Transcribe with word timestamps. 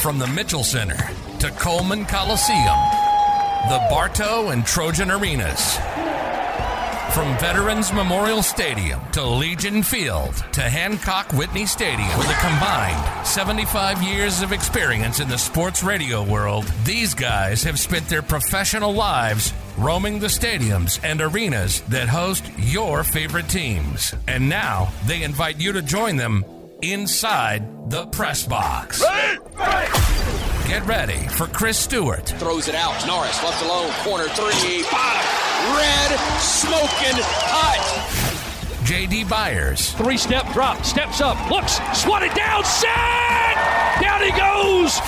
From 0.00 0.18
the 0.18 0.26
Mitchell 0.28 0.64
Center 0.64 0.96
to 1.40 1.50
Coleman 1.50 2.06
Coliseum, 2.06 2.78
the 3.68 3.86
Bartow 3.90 4.48
and 4.48 4.64
Trojan 4.64 5.10
Arenas. 5.10 5.76
From 7.12 7.36
Veterans 7.36 7.92
Memorial 7.92 8.42
Stadium 8.42 8.98
to 9.12 9.22
Legion 9.22 9.82
Field 9.82 10.34
to 10.52 10.62
Hancock 10.62 11.30
Whitney 11.34 11.66
Stadium, 11.66 12.08
with 12.16 12.30
a 12.30 12.40
combined 12.40 13.26
75 13.26 14.02
years 14.02 14.40
of 14.40 14.52
experience 14.52 15.20
in 15.20 15.28
the 15.28 15.36
sports 15.36 15.82
radio 15.82 16.24
world, 16.24 16.64
these 16.84 17.12
guys 17.12 17.62
have 17.64 17.78
spent 17.78 18.08
their 18.08 18.22
professional 18.22 18.94
lives 18.94 19.52
roaming 19.76 20.18
the 20.18 20.28
stadiums 20.28 20.98
and 21.04 21.20
arenas 21.20 21.82
that 21.82 22.08
host 22.08 22.50
your 22.56 23.04
favorite 23.04 23.50
teams. 23.50 24.14
And 24.26 24.48
now 24.48 24.92
they 25.04 25.24
invite 25.24 25.60
you 25.60 25.72
to 25.72 25.82
join 25.82 26.16
them 26.16 26.42
inside 26.82 27.90
the 27.90 28.06
press 28.06 28.46
box. 28.46 29.02
Get 30.66 30.86
ready 30.86 31.18
for 31.28 31.46
Chris 31.46 31.78
Stewart, 31.78 32.28
Throws 32.38 32.68
it 32.68 32.74
out. 32.74 33.06
Norris 33.06 33.42
left 33.42 33.62
alone. 33.64 33.90
Corner 34.04 34.28
three. 34.28 34.82
Bottom. 34.90 35.76
Red. 35.76 36.18
Smoking 36.40 37.22
hot. 37.50 38.30
JD 38.84 39.28
Byers, 39.28 39.92
Three 39.92 40.16
step 40.16 40.50
drop, 40.52 40.84
steps 40.84 41.20
up, 41.20 41.38
looks, 41.48 41.78
swatted 41.92 42.34
down, 42.34 42.64
set! 42.64 43.54
Down 44.00 44.20
he 44.22 44.32
goes! 44.32 44.98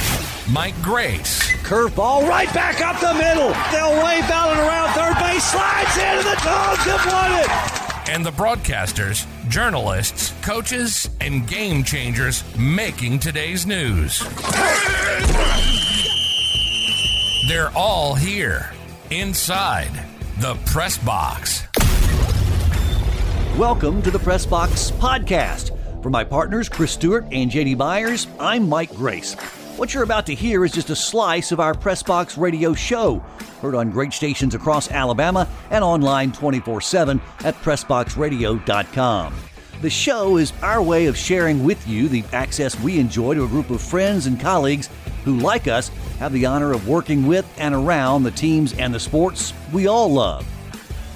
Mike 0.53 0.81
Grace, 0.83 1.51
Curveball 1.65 2.29
right 2.29 2.53
back 2.55 2.81
up 2.81 3.01
the 3.01 3.15
middle. 3.15 3.51
They'll 3.73 3.97
wave 4.05 4.29
out 4.31 4.51
and 4.51 4.61
around 4.61 4.93
third 4.95 5.19
base. 5.19 5.43
Slides 5.43 5.97
into 5.97 6.23
the 6.23 6.39
dogs 6.45 6.85
have 6.85 7.07
won 7.11 7.33
it. 7.41 7.72
And 8.09 8.25
the 8.25 8.31
broadcasters, 8.31 9.27
journalists, 9.49 10.35
coaches, 10.43 11.09
and 11.21 11.47
game 11.47 11.85
changers 11.85 12.43
making 12.57 13.19
today's 13.19 13.67
news. 13.67 14.19
They're 17.49 17.71
all 17.75 18.15
here 18.15 18.73
inside 19.11 19.91
the 20.39 20.55
press 20.67 20.99
box. 20.99 21.67
Welcome 23.57 24.03
to 24.03 24.11
the 24.11 24.19
Press 24.19 24.47
Box 24.47 24.91
Podcast. 24.93 25.79
For 26.03 26.11
my 26.11 26.25
partners, 26.25 26.69
Chris 26.69 26.93
Stewart 26.93 27.27
and 27.31 27.51
JD 27.51 27.77
Byers, 27.77 28.27
I'm 28.41 28.69
Mike 28.69 28.95
Grace. 28.95 29.37
What 29.77 29.95
you're 29.95 30.03
about 30.03 30.27
to 30.27 30.35
hear 30.35 30.67
is 30.67 30.73
just 30.73 30.91
a 30.91 30.97
slice 30.97 31.51
of 31.51 31.59
our 31.59 31.73
Press 31.73 32.03
Box 32.03 32.37
radio 32.37 32.75
show, 32.75 33.21
heard 33.63 33.75
on 33.75 33.91
great 33.91 34.13
stations 34.13 34.55
across 34.55 34.91
Alabama 34.91 35.49
and 35.71 35.83
online 35.83 36.31
24 36.31 36.83
7 36.83 37.19
at 37.43 37.55
PressBoxRadio.com. 37.55 39.35
The 39.81 39.91
show 39.91 40.37
is 40.37 40.53
our 40.63 40.83
way 40.83 41.07
of 41.07 41.17
sharing 41.17 41.65
with 41.65 41.89
you 41.89 42.09
the 42.09 42.23
access 42.35 42.79
we 42.81 42.99
enjoy 42.99 43.35
to 43.35 43.45
a 43.45 43.49
group 43.49 43.71
of 43.71 43.81
friends 43.81 44.27
and 44.27 44.39
colleagues 44.39 44.91
who, 45.25 45.39
like 45.39 45.67
us, 45.67 45.89
have 46.19 46.35
the 46.35 46.45
honor 46.45 46.73
of 46.73 46.87
working 46.87 47.27
with 47.27 47.51
and 47.59 47.75
around 47.75 48.25
the 48.25 48.31
teams 48.31 48.75
and 48.75 48.95
the 48.95 49.01
sports 49.01 49.55
we 49.73 49.87
all 49.87 50.13
love. 50.13 50.47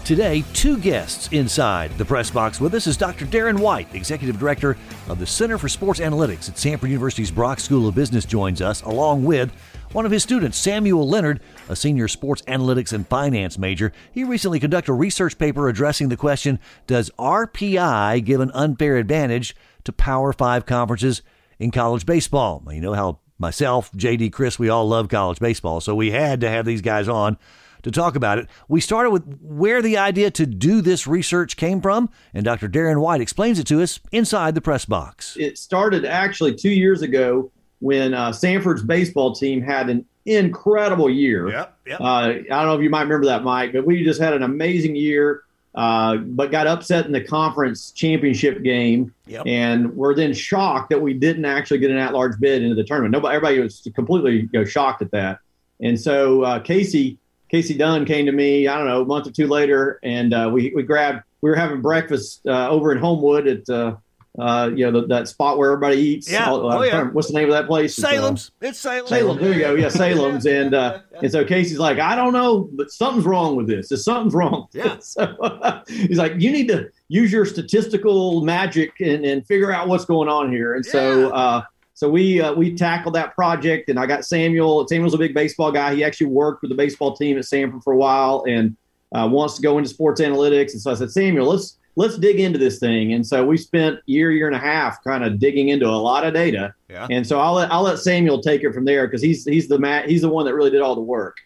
Today, 0.06 0.44
two 0.52 0.78
guests 0.78 1.28
inside 1.32 1.90
the 1.98 2.04
press 2.04 2.30
box 2.30 2.60
with 2.60 2.72
us 2.74 2.86
is 2.86 2.96
Dr. 2.96 3.24
Darin 3.24 3.58
White, 3.58 3.92
Executive 3.92 4.38
Director 4.38 4.76
of 5.08 5.18
the 5.18 5.26
Center 5.26 5.58
for 5.58 5.68
Sports 5.68 5.98
Analytics 5.98 6.48
at 6.48 6.54
Samford 6.54 6.90
University's 6.90 7.32
Brock 7.32 7.58
School 7.58 7.88
of 7.88 7.96
Business, 7.96 8.24
joins 8.24 8.62
us, 8.62 8.82
along 8.82 9.24
with 9.24 9.50
one 9.90 10.06
of 10.06 10.12
his 10.12 10.22
students, 10.22 10.58
Samuel 10.58 11.08
Leonard, 11.08 11.40
a 11.68 11.74
senior 11.74 12.06
sports 12.06 12.40
analytics 12.42 12.92
and 12.92 13.08
finance 13.08 13.58
major. 13.58 13.92
He 14.12 14.22
recently 14.22 14.60
conducted 14.60 14.92
a 14.92 14.94
research 14.94 15.38
paper 15.38 15.68
addressing 15.68 16.08
the 16.08 16.16
question 16.16 16.60
Does 16.86 17.10
RPI 17.18 18.24
give 18.24 18.40
an 18.40 18.52
unfair 18.54 18.98
advantage 18.98 19.56
to 19.82 19.92
Power 19.92 20.32
Five 20.32 20.66
conferences 20.66 21.22
in 21.58 21.72
college 21.72 22.06
baseball? 22.06 22.62
You 22.70 22.80
know 22.80 22.94
how 22.94 23.18
myself, 23.40 23.90
JD, 23.90 24.32
Chris, 24.32 24.56
we 24.56 24.68
all 24.68 24.86
love 24.86 25.08
college 25.08 25.40
baseball, 25.40 25.80
so 25.80 25.96
we 25.96 26.12
had 26.12 26.40
to 26.42 26.48
have 26.48 26.64
these 26.64 26.80
guys 26.80 27.08
on 27.08 27.38
to 27.82 27.90
talk 27.90 28.16
about 28.16 28.38
it. 28.38 28.48
We 28.68 28.80
started 28.80 29.10
with 29.10 29.38
where 29.40 29.82
the 29.82 29.96
idea 29.96 30.30
to 30.32 30.46
do 30.46 30.80
this 30.80 31.06
research 31.06 31.56
came 31.56 31.80
from, 31.80 32.10
and 32.34 32.44
Dr. 32.44 32.68
Darin 32.68 33.00
White 33.00 33.20
explains 33.20 33.58
it 33.58 33.66
to 33.68 33.82
us 33.82 34.00
inside 34.12 34.54
the 34.54 34.60
press 34.60 34.84
box. 34.84 35.36
it 35.38 35.58
started 35.58 36.04
actually 36.04 36.54
two 36.54 36.70
years 36.70 37.02
ago 37.02 37.50
when 37.80 38.14
uh, 38.14 38.30
Samford's 38.30 38.82
baseball 38.82 39.34
team 39.34 39.60
had 39.62 39.88
an 39.90 40.04
incredible 40.24 41.10
year. 41.10 41.48
Yep, 41.50 41.78
yep. 41.86 42.00
Uh, 42.00 42.04
I 42.04 42.34
don't 42.48 42.66
know 42.66 42.74
if 42.74 42.82
you 42.82 42.90
might 42.90 43.02
remember 43.02 43.26
that, 43.26 43.44
Mike, 43.44 43.72
but 43.72 43.86
we 43.86 44.02
just 44.04 44.20
had 44.20 44.32
an 44.32 44.42
amazing 44.42 44.96
year, 44.96 45.42
uh, 45.74 46.16
but 46.16 46.50
got 46.50 46.66
upset 46.66 47.04
in 47.06 47.12
the 47.12 47.20
conference 47.20 47.90
championship 47.92 48.62
game, 48.62 49.12
Yep. 49.26 49.42
and 49.46 49.94
were 49.96 50.14
then 50.14 50.32
shocked 50.32 50.88
that 50.90 51.00
we 51.02 51.12
didn't 51.12 51.44
actually 51.44 51.78
get 51.78 51.90
an 51.90 51.98
at-large 51.98 52.38
bid 52.40 52.62
into 52.62 52.74
the 52.74 52.84
tournament. 52.84 53.12
Nobody, 53.12 53.36
everybody 53.36 53.60
was 53.60 53.86
completely 53.94 54.40
you 54.40 54.48
know, 54.52 54.64
shocked 54.64 55.02
at 55.02 55.10
that, 55.10 55.40
and 55.80 56.00
so 56.00 56.42
uh, 56.42 56.60
Casey 56.60 57.18
Casey 57.50 57.74
Dunn 57.74 58.04
came 58.04 58.26
to 58.26 58.32
me, 58.32 58.66
I 58.68 58.76
don't 58.78 58.86
know, 58.88 59.02
a 59.02 59.04
month 59.04 59.26
or 59.26 59.30
two 59.30 59.46
later, 59.46 59.98
and 60.02 60.34
uh, 60.34 60.50
we 60.52 60.72
we 60.74 60.82
grabbed. 60.82 61.22
We 61.42 61.50
were 61.50 61.56
having 61.56 61.80
breakfast 61.80 62.46
uh, 62.46 62.68
over 62.68 62.90
in 62.92 62.98
Homewood 62.98 63.46
at 63.46 63.68
uh, 63.68 63.96
uh, 64.38 64.70
you 64.74 64.84
know 64.90 65.00
the, 65.00 65.06
that 65.06 65.28
spot 65.28 65.56
where 65.58 65.70
everybody 65.70 65.96
eats. 66.00 66.30
Yeah. 66.30 66.50
All- 66.50 66.72
Oh, 66.72 66.82
yeah. 66.82 67.04
What's 67.04 67.28
the 67.28 67.34
name 67.34 67.44
of 67.44 67.52
that 67.52 67.66
place? 67.66 67.96
It's, 67.96 68.04
uh, 68.04 68.10
Salem's. 68.10 68.50
It's 68.60 68.78
Salem. 68.80 69.06
Salem. 69.06 69.38
There 69.38 69.52
you 69.52 69.60
go. 69.60 69.74
Yeah, 69.74 69.88
Salem's. 69.88 70.44
And 70.56 70.74
uh, 70.74 71.00
and 71.22 71.30
so 71.30 71.44
Casey's 71.44 71.78
like, 71.78 71.98
I 71.98 72.16
don't 72.16 72.32
know, 72.32 72.68
but 72.72 72.90
something's 72.90 73.24
wrong 73.26 73.54
with 73.56 73.66
this. 73.68 73.88
There's 73.90 74.04
something's 74.04 74.34
wrong. 74.34 74.66
Yeah. 74.74 74.98
so 74.98 75.82
he's 75.88 76.18
like, 76.18 76.32
you 76.38 76.50
need 76.50 76.68
to 76.68 76.88
use 77.08 77.30
your 77.32 77.44
statistical 77.46 78.42
magic 78.42 78.92
and, 79.00 79.24
and 79.24 79.46
figure 79.46 79.72
out 79.72 79.88
what's 79.88 80.04
going 80.04 80.28
on 80.28 80.50
here. 80.50 80.74
And 80.74 80.84
so 80.84 81.30
uh, 81.32 81.62
so 81.96 82.10
we 82.10 82.42
uh, 82.42 82.52
we 82.52 82.74
tackled 82.74 83.14
that 83.14 83.34
project, 83.34 83.88
and 83.88 83.98
I 83.98 84.04
got 84.04 84.26
Samuel. 84.26 84.86
Samuel's 84.86 85.14
a 85.14 85.18
big 85.18 85.32
baseball 85.32 85.72
guy. 85.72 85.94
He 85.94 86.04
actually 86.04 86.26
worked 86.26 86.60
with 86.60 86.70
the 86.70 86.74
baseball 86.74 87.16
team 87.16 87.38
at 87.38 87.44
Samford 87.44 87.82
for 87.82 87.94
a 87.94 87.96
while, 87.96 88.44
and 88.46 88.76
uh, 89.14 89.26
wants 89.26 89.56
to 89.56 89.62
go 89.62 89.78
into 89.78 89.88
sports 89.88 90.20
analytics. 90.20 90.72
And 90.72 90.82
so 90.82 90.90
I 90.90 90.94
said, 90.94 91.10
Samuel, 91.10 91.46
let's 91.46 91.78
let's 91.96 92.18
dig 92.18 92.38
into 92.38 92.58
this 92.58 92.78
thing. 92.78 93.14
And 93.14 93.26
so 93.26 93.46
we 93.46 93.56
spent 93.56 94.00
year 94.04 94.30
year 94.30 94.46
and 94.46 94.54
a 94.54 94.58
half 94.58 95.02
kind 95.04 95.24
of 95.24 95.38
digging 95.38 95.70
into 95.70 95.86
a 95.86 95.96
lot 95.96 96.26
of 96.26 96.34
data. 96.34 96.74
Yeah. 96.90 97.06
And 97.10 97.26
so 97.26 97.40
I'll 97.40 97.54
let 97.54 97.72
I'll 97.72 97.84
let 97.84 97.98
Samuel 97.98 98.42
take 98.42 98.62
it 98.62 98.74
from 98.74 98.84
there 98.84 99.06
because 99.06 99.22
he's 99.22 99.46
he's 99.46 99.66
the 99.66 99.78
ma- 99.78 100.02
he's 100.02 100.20
the 100.20 100.28
one 100.28 100.44
that 100.44 100.54
really 100.54 100.70
did 100.70 100.82
all 100.82 100.96
the 100.96 101.00
work. 101.00 101.38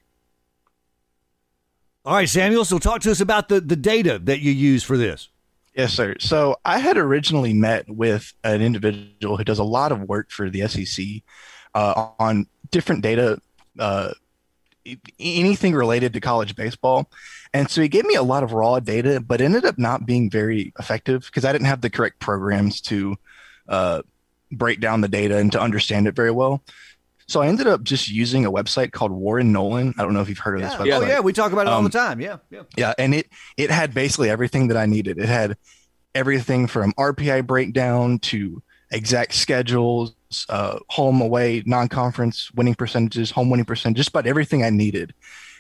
All 2.05 2.15
right, 2.15 2.29
Samuel. 2.29 2.65
So 2.65 2.81
talk 2.81 3.03
to 3.03 3.11
us 3.13 3.21
about 3.21 3.49
the, 3.49 3.61
the 3.61 3.77
data 3.77 4.19
that 4.25 4.41
you 4.41 4.51
use 4.51 4.83
for 4.83 4.97
this. 4.97 5.29
Yes, 5.75 5.93
sir. 5.93 6.17
So 6.19 6.57
I 6.65 6.79
had 6.79 6.97
originally 6.97 7.53
met 7.53 7.89
with 7.89 8.33
an 8.43 8.61
individual 8.61 9.37
who 9.37 9.45
does 9.45 9.61
a 9.61 9.65
lot 9.65 9.93
of 9.93 10.03
work 10.03 10.31
for 10.31 10.51
the 10.51 10.67
SEC 10.67 11.23
uh, 11.75 12.11
on 12.19 12.47
different 12.71 13.03
data, 13.03 13.41
uh, 13.79 14.13
anything 15.19 15.75
related 15.75 16.13
to 16.15 16.21
college 16.21 16.57
baseball. 16.57 17.09
And 17.53 17.71
so 17.71 17.83
he 17.83 17.89
gave 17.89 18.05
me 18.05 18.15
a 18.15 18.23
lot 18.23 18.43
of 18.43 18.53
raw 18.53 18.81
data, 18.81 19.21
but 19.21 19.41
ended 19.41 19.65
up 19.65 19.79
not 19.79 20.07
being 20.07 20.29
very 20.31 20.73
effective 20.79 21.23
because 21.27 21.45
I 21.45 21.53
didn't 21.53 21.67
have 21.67 21.81
the 21.81 21.91
correct 21.91 22.19
programs 22.19 22.81
to 22.83 23.17
uh, 23.69 24.03
break 24.51 24.81
down 24.81 25.01
the 25.01 25.09
data 25.09 25.37
and 25.37 25.53
to 25.53 25.61
understand 25.61 26.09
it 26.09 26.17
very 26.17 26.31
well. 26.33 26.63
So 27.31 27.41
I 27.41 27.47
ended 27.47 27.69
up 27.69 27.85
just 27.85 28.09
using 28.11 28.45
a 28.45 28.51
website 28.51 28.91
called 28.91 29.13
Warren 29.13 29.53
Nolan. 29.53 29.95
I 29.97 30.03
don't 30.03 30.15
know 30.15 30.21
if 30.21 30.29
you've 30.29 30.39
heard 30.39 30.57
of 30.57 30.63
this 30.63 30.75
website. 30.75 30.93
Oh, 31.01 31.07
yeah. 31.07 31.21
We 31.21 31.33
talk 31.33 31.53
about 31.53 31.69
it 31.69 31.69
all 31.69 31.79
Um, 31.79 31.85
the 31.85 31.91
time. 31.91 32.21
Yeah. 32.21 32.39
Yeah. 32.51 32.63
Yeah, 32.77 32.93
and 32.99 33.15
it 33.15 33.29
it 33.57 33.71
had 33.71 33.95
basically 33.95 34.29
everything 34.29 34.67
that 34.69 34.77
I 34.77 34.87
needed. 34.87 35.17
It 35.17 35.29
had 35.29 35.57
everything 36.13 36.67
from 36.67 36.93
RPI 36.95 37.47
breakdown 37.47 38.19
to 38.19 38.61
exact 38.91 39.35
schedules, 39.35 40.13
uh, 40.49 40.81
home 40.89 41.21
away, 41.21 41.63
non-conference 41.67 42.51
winning 42.55 42.75
percentages, 42.75 43.31
home 43.31 43.49
winning 43.49 43.65
percent, 43.65 43.97
just 43.97 44.09
about 44.09 44.27
everything 44.27 44.65
I 44.65 44.71
needed. 44.71 45.15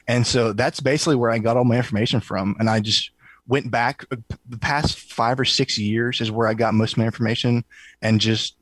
And 0.08 0.26
so 0.26 0.52
that's 0.52 0.81
basically 0.81 1.14
where 1.14 1.31
I 1.31 1.38
got 1.38 1.56
all 1.56 1.64
my 1.64 1.76
information 1.76 2.19
from. 2.19 2.56
And 2.58 2.69
I 2.69 2.81
just 2.81 3.12
went 3.47 3.70
back 3.70 4.04
uh, 4.10 4.16
the 4.48 4.58
past 4.58 4.98
five 4.98 5.38
or 5.38 5.44
six 5.44 5.78
years 5.78 6.20
is 6.20 6.32
where 6.32 6.48
I 6.48 6.54
got 6.54 6.75
most 6.75 6.92
of 6.94 6.98
my 6.98 7.04
information 7.04 7.64
and 8.02 8.20
just 8.20 8.56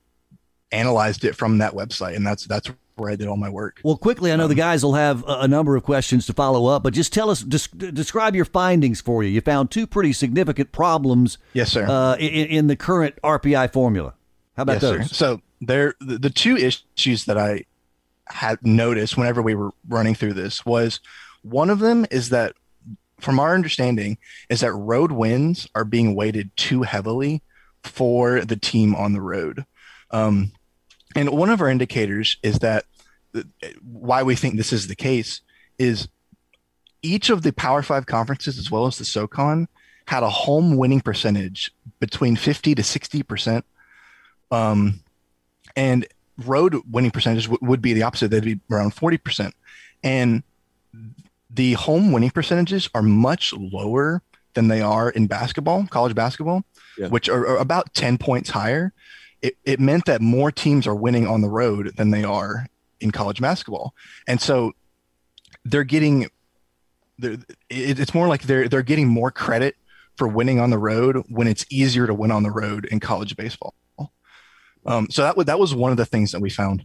analyzed 0.73 1.25
it 1.25 1.35
from 1.35 1.59
that 1.59 1.73
website. 1.75 2.17
And 2.17 2.27
that's 2.27 2.45
that's 2.47 2.71
where 2.97 3.11
I 3.13 3.17
did 3.17 3.29
all 3.29 3.37
my 3.37 3.49
work. 3.49 3.81
Well, 3.85 3.97
quickly, 3.97 4.33
I 4.33 4.37
know 4.37 4.49
the 4.49 4.55
guys 4.57 4.83
will 4.83 4.95
have 4.95 5.23
a, 5.29 5.41
a 5.43 5.49
number 5.49 5.77
of 5.77 5.85
questions 5.85 6.27
to 6.27 6.33
follow 6.33 6.67
up, 6.67 6.83
but 6.83 6.93
just 6.93 7.13
tell 7.13 7.31
us, 7.31 7.43
des- 7.43 7.93
describe 7.93 8.35
your 8.35 8.45
findings 8.45 9.01
for 9.01 9.23
you. 9.23 9.31
You 9.31 9.41
found 9.41 9.71
two 9.71 9.87
pretty 9.87 10.13
significant 10.13 10.73
problems 10.73 11.39
Yes, 11.53 11.71
sir. 11.71 11.87
uh, 11.89 12.17
in, 12.17 12.47
in 12.49 12.67
the 12.67 12.75
current 12.77 13.15
RPI 13.23 13.73
formula. 13.73 14.15
How 14.57 14.63
about 14.65 14.75
Yes, 14.75 14.83
sir. 14.83 14.99
those? 14.99 15.17
So 15.17 15.41
there, 15.61 15.95
the, 16.01 16.19
the 16.19 16.31
two 16.31 16.57
issues 16.57 17.25
that 17.27 17.39
I 17.39 17.65
had 18.27 18.59
noticed 18.67 19.17
whenever 19.17 19.41
we 19.43 19.55
were 19.55 19.71
running 19.89 20.17
through 20.17 20.33
this 20.35 20.67
was 20.67 20.99
one 21.43 21.71
of 21.71 21.79
them 21.79 22.05
is 22.11 22.31
that, 22.31 22.55
from 23.21 23.39
our 23.39 23.55
understanding, 23.55 24.19
is 24.49 24.61
that 24.61 24.73
road 24.73 25.13
wins 25.13 25.69
are 25.77 25.85
being 25.85 26.17
weighted 26.17 26.51
too 26.57 26.83
heavily 26.83 27.43
for 27.85 28.41
the 28.45 28.57
team 28.57 28.95
on 28.97 29.13
the 29.13 29.21
road. 29.21 29.65
Um, 30.11 30.51
and 31.19 31.31
one 31.31 31.51
of 31.51 31.61
our 31.61 31.69
indicators 31.69 32.37
is 32.45 32.61
that 32.61 32.85
why 33.83 34.23
we 34.23 34.37
think 34.37 34.57
this 34.57 34.73
is 34.73 34.87
the 34.87 34.95
case 34.95 35.41
is 35.77 36.07
each 37.03 37.29
of 37.29 37.43
the 37.43 37.53
Power 37.53 37.83
Five 37.83 38.07
conferences, 38.07 38.57
as 38.57 38.71
well 38.71 38.87
as 38.87 38.99
the 38.99 39.05
SoCon, 39.05 39.67
had 40.07 40.23
a 40.23 40.31
home 40.31 40.77
winning 40.77 41.01
percentage 41.01 41.73
between 41.99 42.37
50 42.37 42.77
to 42.77 42.83
60 42.85 43.23
percent 43.25 43.65
um, 44.53 45.01
and 45.75 46.07
road 46.47 46.77
winning 46.89 47.11
percentages 47.11 47.47
w- 47.47 47.59
would 47.69 47.83
be 47.83 47.95
the 47.95 48.05
opposite. 48.05 48.31
They'd 48.31 48.45
be 48.45 48.61
around 48.71 48.95
40%. 48.95 49.53
And 50.05 50.45
the 51.51 51.73
home 51.73 52.13
winning 52.13 52.31
percentages 52.31 52.89
are 52.95 53.03
much 53.03 53.53
lower 53.53 54.23
than 54.55 54.69
they 54.69 54.81
are 54.81 55.11
in 55.11 55.27
basketball, 55.27 55.89
college 55.89 56.15
basketball, 56.15 56.63
yeah. 56.97 57.09
which 57.09 57.29
are, 57.29 57.45
are, 57.45 57.57
about 57.59 57.93
10 57.95 58.19
points 58.19 58.51
higher. 58.51 58.93
It, 59.43 59.57
it 59.65 59.81
meant 59.81 60.07
that 60.07 60.21
more 60.21 60.51
teams 60.51 60.87
are 60.87 60.95
winning 60.95 61.27
on 61.27 61.41
the 61.41 61.49
road 61.49 61.95
than 61.97 62.11
they 62.11 62.25
are 62.25 62.67
in 63.01 63.11
college 63.11 63.41
basketball. 63.41 63.95
And 64.27 64.41
so 64.41 64.73
they're 65.65 65.85
getting, 65.85 66.29
they're, 67.19 67.39
it, 67.69 68.01
it's 68.01 68.15
more 68.15 68.29
like 68.29 68.43
they're, 68.43 68.69
they're 68.69 68.83
getting 68.83 69.09
more 69.09 69.31
credit 69.31 69.77
for 70.17 70.27
winning 70.27 70.59
on 70.59 70.71
the 70.71 70.79
road 70.79 71.25
when 71.29 71.47
it's 71.47 71.65
easier 71.71 72.07
to 72.07 72.15
win 72.15 72.31
on 72.31 72.43
the 72.43 72.51
road 72.51 72.87
in 72.87 72.99
college 73.01 73.37
baseball. 73.37 73.75
Um, 74.87 75.09
so 75.11 75.23
that 75.23 75.37
was, 75.37 75.47
that 75.47 75.59
was 75.59 75.75
one 75.75 75.91
of 75.91 75.97
the 75.97 76.07
things 76.07 76.33
that 76.33 76.41
we 76.41 76.51
found. 76.51 76.85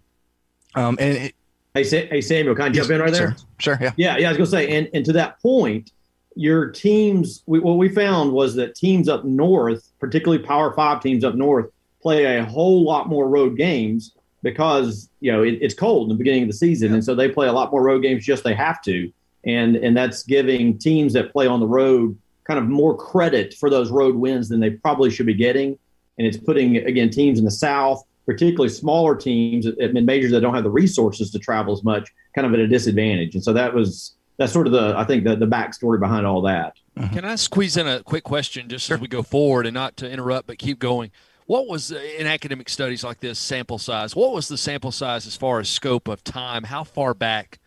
Um, 0.76 0.98
and 1.00 1.18
it, 1.18 1.36
Hey, 1.76 1.84
hey 1.84 2.22
Samuel, 2.22 2.54
can 2.54 2.66
I 2.66 2.70
jump 2.70 2.88
yes, 2.88 2.90
in 2.92 3.02
right 3.02 3.12
there? 3.12 3.36
Sure, 3.58 3.76
sure, 3.76 3.78
yeah. 3.82 3.94
Yeah, 3.98 4.18
yeah, 4.18 4.30
I 4.30 4.38
was 4.38 4.52
to 4.52 4.58
say, 4.58 4.78
and, 4.78 4.88
and 4.94 5.04
to 5.06 5.14
that 5.14 5.42
point, 5.42 5.92
your 6.36 6.70
teams, 6.70 7.42
we, 7.48 7.60
what 7.60 7.80
we 7.80 7.90
found 7.90 8.32
was 8.32 8.54
that 8.56 8.76
teams 8.76 9.10
up 9.10 9.26
north, 9.26 9.92
particularly 10.00 10.44
Power 10.44 10.72
Five 10.74 11.02
teams 11.02 11.24
up 11.24 11.34
north, 11.34 11.72
play 12.04 12.38
a 12.38 12.46
whole 12.46 12.84
lot 12.84 13.10
more 13.10 13.28
road 13.28 13.58
games 13.58 14.14
because 14.44 15.10
you 15.22 15.32
know 15.32 15.42
it, 15.42 15.58
it's 15.62 15.74
cold 15.74 16.04
in 16.04 16.10
the 16.10 16.18
beginning 16.18 16.44
of 16.44 16.50
the 16.50 16.54
season, 16.54 16.90
yeah. 16.90 16.96
and 16.96 17.04
so 17.04 17.16
they 17.16 17.30
play 17.30 17.48
a 17.48 17.54
lot 17.54 17.72
more 17.72 17.82
road 17.82 18.04
games 18.04 18.24
just 18.24 18.44
they 18.44 18.54
have 18.54 18.82
to, 18.84 19.12
and 19.46 19.76
and 19.78 19.98
that's 19.98 20.22
giving 20.24 20.78
teams 20.78 21.14
that 21.14 21.32
play 21.32 21.48
on 21.48 21.60
the 21.60 21.68
road 21.68 22.16
kind 22.44 22.60
of 22.60 22.68
more 22.68 22.96
credit 22.96 23.54
for 23.56 23.70
those 23.70 23.90
road 23.90 24.16
wins 24.16 24.50
than 24.50 24.60
they 24.60 24.70
probably 24.70 25.10
should 25.10 25.26
be 25.26 25.34
getting, 25.34 25.80
and 26.20 26.28
it's 26.28 26.38
putting 26.38 26.78
again 26.78 27.10
teams 27.10 27.40
in 27.40 27.46
the 27.46 27.52
South 27.52 28.04
particularly 28.26 28.70
smaller 28.70 29.16
teams 29.16 29.66
in 29.66 30.06
majors 30.06 30.32
that 30.32 30.42
don't 30.42 30.54
have 30.54 30.64
the 30.64 30.72
resources 30.72 31.32
to 31.32 31.40
travel 31.40 31.74
as 31.74 31.84
much, 31.84 32.10
kind 32.36 32.48
of 32.48 32.54
at 32.54 32.60
a 32.60 32.68
disadvantage. 32.68 33.36
And 33.36 33.44
so 33.44 33.54
that 33.54 33.74
was 33.74 34.16
that's 34.38 34.52
sort 34.52 34.66
of 34.68 34.74
the 34.74 34.94
I 34.98 35.04
think 35.04 35.24
the 35.24 35.36
the 35.36 35.46
backstory 35.46 36.00
behind 36.00 36.26
all 36.26 36.42
that. 36.44 36.78
Mm-hmm. 36.98 37.16
Can 37.16 37.26
I 37.26 37.36
squeeze 37.36 37.78
in 37.78 37.88
a 37.88 38.02
quick 38.04 38.24
question 38.24 38.70
just 38.70 38.86
sure. 38.86 38.96
as 38.96 39.02
we 39.02 39.08
go 39.08 39.24
forward 39.24 39.66
and 39.66 39.74
not 39.74 39.98
to 39.98 40.10
interrupt 40.10 40.48
but 40.48 40.58
keep 40.58 40.80
going? 40.80 41.12
What 41.46 41.68
was 41.68 41.92
in 41.92 42.28
academic 42.28 42.70
studies 42.70 43.04
like 43.04 43.20
this 43.20 43.40
sample 43.40 43.78
size? 43.78 44.16
What 44.16 44.34
was 44.34 44.48
the 44.48 44.58
sample 44.58 44.92
size 44.92 45.28
as 45.28 45.36
far 45.36 45.60
as 45.60 45.70
scope 45.70 46.08
of 46.08 46.24
time? 46.24 46.64
How 46.64 46.84
far 46.84 47.14
back, 47.14 47.60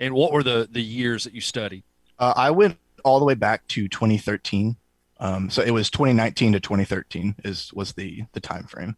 and 0.00 0.14
what 0.14 0.32
were 0.32 0.42
the 0.42 0.68
the 0.70 0.82
years 0.82 1.24
that 1.24 1.34
you 1.34 1.40
studied? 1.40 1.84
Uh, 2.18 2.32
I 2.36 2.50
went 2.50 2.78
all 3.04 3.18
the 3.18 3.24
way 3.24 3.34
back 3.34 3.66
to 3.68 3.88
2013. 3.88 4.76
Um, 5.20 5.50
so 5.50 5.62
it 5.62 5.72
was 5.72 5.90
2019 5.90 6.52
to 6.52 6.60
2013 6.60 7.36
is 7.44 7.72
was 7.74 7.92
the 7.92 8.24
the 8.32 8.40
time 8.40 8.64
frame 8.64 8.96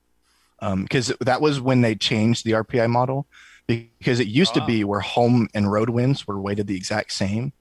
because 0.60 1.10
um, 1.10 1.16
that 1.20 1.40
was 1.40 1.60
when 1.60 1.80
they 1.80 1.94
changed 1.94 2.44
the 2.44 2.52
RPI 2.52 2.90
model 2.90 3.26
because 3.66 4.20
it 4.20 4.26
used 4.26 4.52
oh. 4.56 4.60
to 4.60 4.66
be 4.66 4.84
where 4.84 5.00
home 5.00 5.48
and 5.54 5.72
road 5.72 5.90
wins 5.90 6.26
were 6.26 6.40
weighted 6.40 6.66
the 6.66 6.76
exact 6.76 7.12
same, 7.12 7.52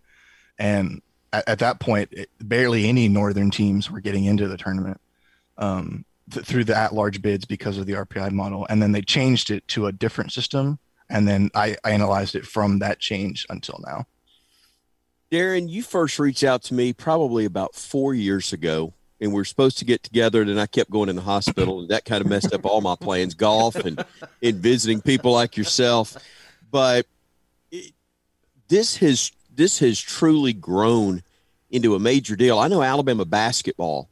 and 0.57 1.01
at, 1.31 1.47
at 1.47 1.59
that 1.59 1.79
point, 1.79 2.09
it, 2.11 2.29
barely 2.39 2.87
any 2.87 3.07
northern 3.07 3.49
teams 3.49 3.89
were 3.89 4.01
getting 4.01 4.25
into 4.25 4.47
the 4.47 4.57
tournament 4.57 4.99
um, 5.59 6.05
th- 6.31 6.45
through 6.45 6.63
the 6.63 6.75
at-large 6.75 7.21
bids 7.21 7.45
because 7.45 7.77
of 7.77 7.85
the 7.85 7.93
RPI 7.93 8.31
model, 8.31 8.65
and 8.69 8.81
then 8.81 8.91
they 8.91 9.01
changed 9.01 9.49
it 9.49 9.67
to 9.69 9.87
a 9.87 9.91
different 9.91 10.31
system, 10.31 10.79
and 11.09 11.27
then 11.27 11.49
I, 11.55 11.77
I 11.83 11.91
analyzed 11.91 12.35
it 12.35 12.45
from 12.45 12.79
that 12.79 12.99
change 12.99 13.45
until 13.49 13.79
now. 13.85 14.05
Darin, 15.31 15.69
you 15.69 15.83
first 15.83 16.17
reached 16.17 16.43
out 16.43 16.63
to 16.63 16.73
me 16.73 16.91
probably 16.93 17.45
about 17.45 17.75
four 17.75 18.13
years 18.15 18.51
ago 18.51 18.93
and 19.21 19.33
we 19.33 19.41
are 19.41 19.45
supposed 19.45 19.77
to 19.79 19.85
get 19.85 20.03
together. 20.03 20.41
And 20.41 20.59
I 20.59 20.65
kept 20.65 20.89
going 20.89 21.09
in 21.09 21.15
the 21.15 21.21
hospital, 21.21 21.79
and 21.81 21.89
that 21.89 22.05
kind 22.05 22.21
of 22.21 22.27
messed 22.27 22.53
up 22.53 22.65
all 22.65 22.81
my 22.81 22.95
plans, 22.95 23.33
golf 23.33 23.75
and 23.75 24.03
and 24.41 24.55
visiting 24.57 25.01
people 25.01 25.31
like 25.31 25.57
yourself. 25.57 26.15
But 26.71 27.05
it, 27.71 27.93
this 28.67 28.97
has 28.97 29.31
this 29.53 29.79
has 29.79 29.99
truly 29.99 30.53
grown 30.53 31.23
into 31.69 31.95
a 31.95 31.99
major 31.99 32.35
deal. 32.35 32.59
I 32.59 32.67
know 32.67 32.81
Alabama 32.81 33.25
basketball, 33.25 34.09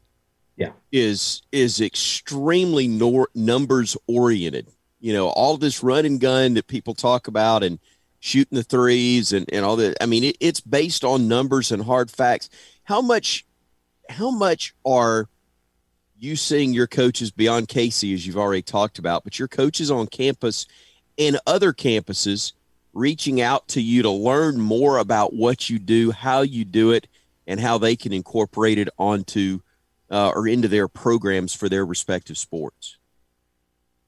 yeah, 0.58 0.72
is 0.90 1.42
is 1.52 1.80
extremely 1.80 2.88
nor- 2.88 3.28
numbers 3.34 3.96
oriented. 4.08 4.66
You 5.00 5.12
know, 5.12 5.28
all 5.28 5.56
this 5.56 5.84
run 5.84 6.04
and 6.04 6.20
gun 6.20 6.54
that 6.54 6.66
people 6.66 6.94
talk 6.94 7.28
about 7.28 7.62
and 7.62 7.78
shooting 8.18 8.56
the 8.56 8.64
threes 8.64 9.32
and, 9.32 9.48
and 9.52 9.64
all 9.64 9.76
that. 9.76 9.96
I 10.02 10.06
mean, 10.06 10.24
it, 10.24 10.36
it's 10.40 10.60
based 10.60 11.04
on 11.04 11.28
numbers 11.28 11.70
and 11.70 11.82
hard 11.82 12.10
facts. 12.10 12.50
How 12.82 13.00
much 13.00 13.46
how 14.10 14.30
much 14.30 14.74
are 14.84 15.28
you 16.18 16.34
seeing 16.34 16.74
your 16.74 16.88
coaches 16.88 17.30
beyond 17.30 17.68
Casey, 17.68 18.12
as 18.12 18.26
you've 18.26 18.36
already 18.36 18.62
talked 18.62 18.98
about, 18.98 19.22
but 19.22 19.38
your 19.38 19.46
coaches 19.46 19.92
on 19.92 20.08
campus 20.08 20.66
and 21.16 21.38
other 21.46 21.72
campuses 21.72 22.52
reaching 22.92 23.40
out 23.40 23.68
to 23.68 23.80
you 23.80 24.02
to 24.02 24.10
learn 24.10 24.60
more 24.60 24.98
about 24.98 25.32
what 25.32 25.70
you 25.70 25.78
do, 25.78 26.10
how 26.10 26.40
you 26.40 26.64
do 26.64 26.90
it, 26.90 27.06
and 27.46 27.60
how 27.60 27.78
they 27.78 27.94
can 27.94 28.12
incorporate 28.12 28.78
it 28.78 28.88
onto 28.98 29.60
uh, 30.10 30.30
or 30.30 30.46
into 30.48 30.68
their 30.68 30.88
programs 30.88 31.54
for 31.54 31.68
their 31.68 31.84
respective 31.84 32.38
sports? 32.38 32.96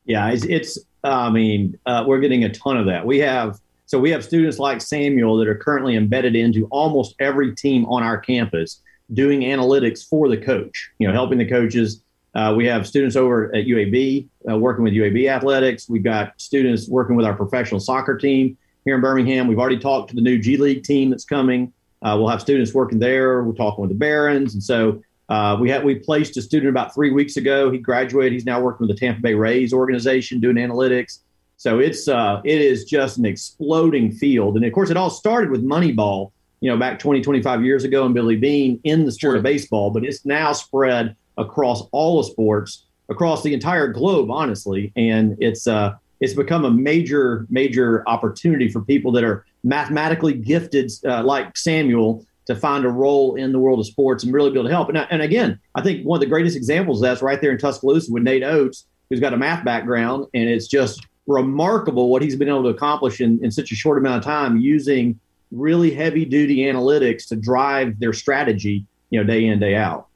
Yeah, 0.04 0.30
it's, 0.30 0.44
it's 0.44 0.78
I 1.04 1.30
mean, 1.30 1.78
uh, 1.86 2.04
we're 2.06 2.20
getting 2.20 2.44
a 2.44 2.50
ton 2.50 2.76
of 2.76 2.86
that. 2.86 3.04
We 3.04 3.18
have 3.18 3.60
so 3.86 3.98
we 3.98 4.10
have 4.10 4.24
students 4.24 4.60
like 4.60 4.80
Samuel 4.80 5.36
that 5.38 5.48
are 5.48 5.56
currently 5.56 5.96
embedded 5.96 6.36
into 6.36 6.66
almost 6.66 7.16
every 7.18 7.56
team 7.56 7.84
on 7.86 8.04
our 8.04 8.18
campus 8.18 8.82
doing 9.14 9.40
analytics 9.40 10.08
for 10.08 10.28
the 10.28 10.36
coach, 10.36 10.90
you 11.00 11.08
know, 11.08 11.12
helping 11.12 11.38
the 11.38 11.48
coaches. 11.48 12.02
Uh, 12.36 12.54
we 12.56 12.64
have 12.66 12.86
students 12.86 13.16
over 13.16 13.52
at 13.52 13.66
UAB 13.66 14.28
uh, 14.48 14.56
working 14.56 14.84
with 14.84 14.92
UAB 14.92 15.28
athletics. 15.28 15.88
We've 15.88 16.04
got 16.04 16.40
students 16.40 16.88
working 16.88 17.16
with 17.16 17.26
our 17.26 17.34
professional 17.34 17.80
soccer 17.80 18.16
team 18.16 18.56
here 18.84 18.94
in 18.94 19.00
Birmingham. 19.00 19.48
We've 19.48 19.58
already 19.58 19.80
talked 19.80 20.10
to 20.10 20.14
the 20.14 20.22
new 20.22 20.38
G 20.38 20.56
League 20.56 20.84
team 20.84 21.10
that's 21.10 21.24
coming. 21.24 21.72
Uh, 22.02 22.14
we'll 22.16 22.28
have 22.28 22.40
students 22.40 22.72
working 22.72 23.00
there. 23.00 23.42
We're 23.42 23.54
talking 23.54 23.82
with 23.82 23.90
the 23.90 23.96
Barons, 23.96 24.54
and 24.54 24.62
so 24.62 25.02
uh, 25.30 25.56
we 25.58 25.70
had 25.70 25.84
we 25.84 25.94
placed 25.94 26.36
a 26.36 26.42
student 26.42 26.68
about 26.68 26.92
three 26.92 27.10
weeks 27.10 27.36
ago. 27.36 27.70
He 27.70 27.78
graduated. 27.78 28.32
He's 28.32 28.44
now 28.44 28.60
working 28.60 28.86
with 28.86 28.96
the 28.96 29.00
Tampa 29.00 29.22
Bay 29.22 29.34
Rays 29.34 29.72
organization 29.72 30.40
doing 30.40 30.56
analytics. 30.56 31.20
So 31.56 31.78
it's 31.78 32.08
uh, 32.08 32.42
it 32.44 32.60
is 32.60 32.84
just 32.84 33.16
an 33.18 33.24
exploding 33.24 34.12
field, 34.12 34.56
and 34.56 34.64
of 34.64 34.72
course, 34.72 34.90
it 34.90 34.96
all 34.96 35.10
started 35.10 35.50
with 35.50 35.64
Moneyball 35.64 36.32
you 36.60 36.70
know, 36.70 36.76
back 36.76 36.98
20, 36.98 37.22
25 37.22 37.64
years 37.64 37.84
ago 37.84 38.04
and 38.04 38.14
Billy 38.14 38.36
Beane 38.36 38.80
in 38.84 39.04
the 39.04 39.12
sport 39.12 39.32
sure. 39.32 39.36
of 39.36 39.42
baseball, 39.42 39.90
but 39.90 40.04
it's 40.04 40.24
now 40.24 40.52
spread 40.52 41.16
across 41.38 41.82
all 41.90 42.18
the 42.18 42.24
sports, 42.24 42.84
across 43.08 43.42
the 43.42 43.54
entire 43.54 43.88
globe, 43.88 44.30
honestly. 44.30 44.92
And 44.96 45.36
it's 45.40 45.66
uh 45.66 45.94
it's 46.20 46.34
become 46.34 46.66
a 46.66 46.70
major, 46.70 47.46
major 47.48 48.06
opportunity 48.06 48.68
for 48.68 48.82
people 48.82 49.10
that 49.12 49.24
are 49.24 49.46
mathematically 49.64 50.34
gifted, 50.34 50.92
uh, 51.06 51.22
like 51.22 51.56
Samuel, 51.56 52.26
to 52.50 52.56
find 52.56 52.84
a 52.84 52.88
role 52.88 53.36
in 53.36 53.52
the 53.52 53.58
world 53.58 53.80
of 53.80 53.86
sports 53.86 54.24
and 54.24 54.32
really 54.32 54.50
be 54.50 54.58
able 54.58 54.68
to 54.68 54.74
help. 54.74 54.88
And, 54.88 54.98
and 54.98 55.22
again, 55.22 55.58
I 55.74 55.82
think 55.82 56.04
one 56.04 56.18
of 56.18 56.20
the 56.20 56.26
greatest 56.26 56.56
examples 56.56 57.00
of 57.00 57.02
that's 57.02 57.22
right 57.22 57.40
there 57.40 57.52
in 57.52 57.58
Tuscaloosa 57.58 58.12
with 58.12 58.22
Nate 58.22 58.42
Oats, 58.42 58.86
who's 59.08 59.20
got 59.20 59.32
a 59.32 59.36
math 59.36 59.64
background, 59.64 60.26
and 60.34 60.48
it's 60.48 60.66
just 60.66 61.06
remarkable 61.26 62.10
what 62.10 62.22
he's 62.22 62.36
been 62.36 62.48
able 62.48 62.64
to 62.64 62.68
accomplish 62.68 63.20
in, 63.20 63.42
in 63.44 63.50
such 63.50 63.72
a 63.72 63.74
short 63.74 63.98
amount 63.98 64.18
of 64.18 64.24
time 64.24 64.58
using 64.58 65.18
really 65.50 65.90
heavy 65.90 66.24
duty 66.24 66.58
analytics 66.58 67.26
to 67.28 67.36
drive 67.36 67.98
their 67.98 68.12
strategy, 68.12 68.84
you 69.10 69.20
know, 69.20 69.26
day 69.26 69.46
in, 69.46 69.58
day 69.58 69.74
out. 69.74 70.08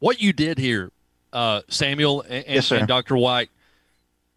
What 0.00 0.20
you 0.20 0.32
did 0.32 0.58
here, 0.58 0.92
uh, 1.32 1.62
Samuel 1.68 2.22
and, 2.22 2.44
yes, 2.48 2.70
and 2.70 2.86
Dr. 2.86 3.16
White, 3.16 3.50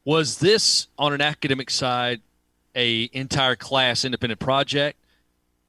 was 0.06 0.40
this 0.40 0.88
on 0.98 1.14
an 1.14 1.22
academic 1.22 1.70
side 1.70 2.22
a 2.76 3.10
entire 3.14 3.56
class 3.56 4.06
independent 4.06 4.40
project? 4.40 4.98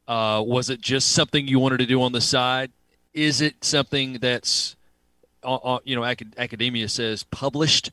Uh, 0.08 0.42
was 0.44 0.70
it 0.70 0.80
just 0.80 1.12
something 1.12 1.46
you 1.46 1.58
wanted 1.58 1.78
to 1.78 1.86
do 1.86 2.02
on 2.02 2.12
the 2.12 2.20
side? 2.20 2.70
Is 3.14 3.40
it 3.40 3.64
something 3.64 4.14
that's, 4.14 4.76
uh, 5.42 5.54
uh 5.54 5.78
you 5.84 5.94
know, 5.94 6.02
acad- 6.02 6.34
academia 6.38 6.88
says 6.88 7.24
published, 7.24 7.92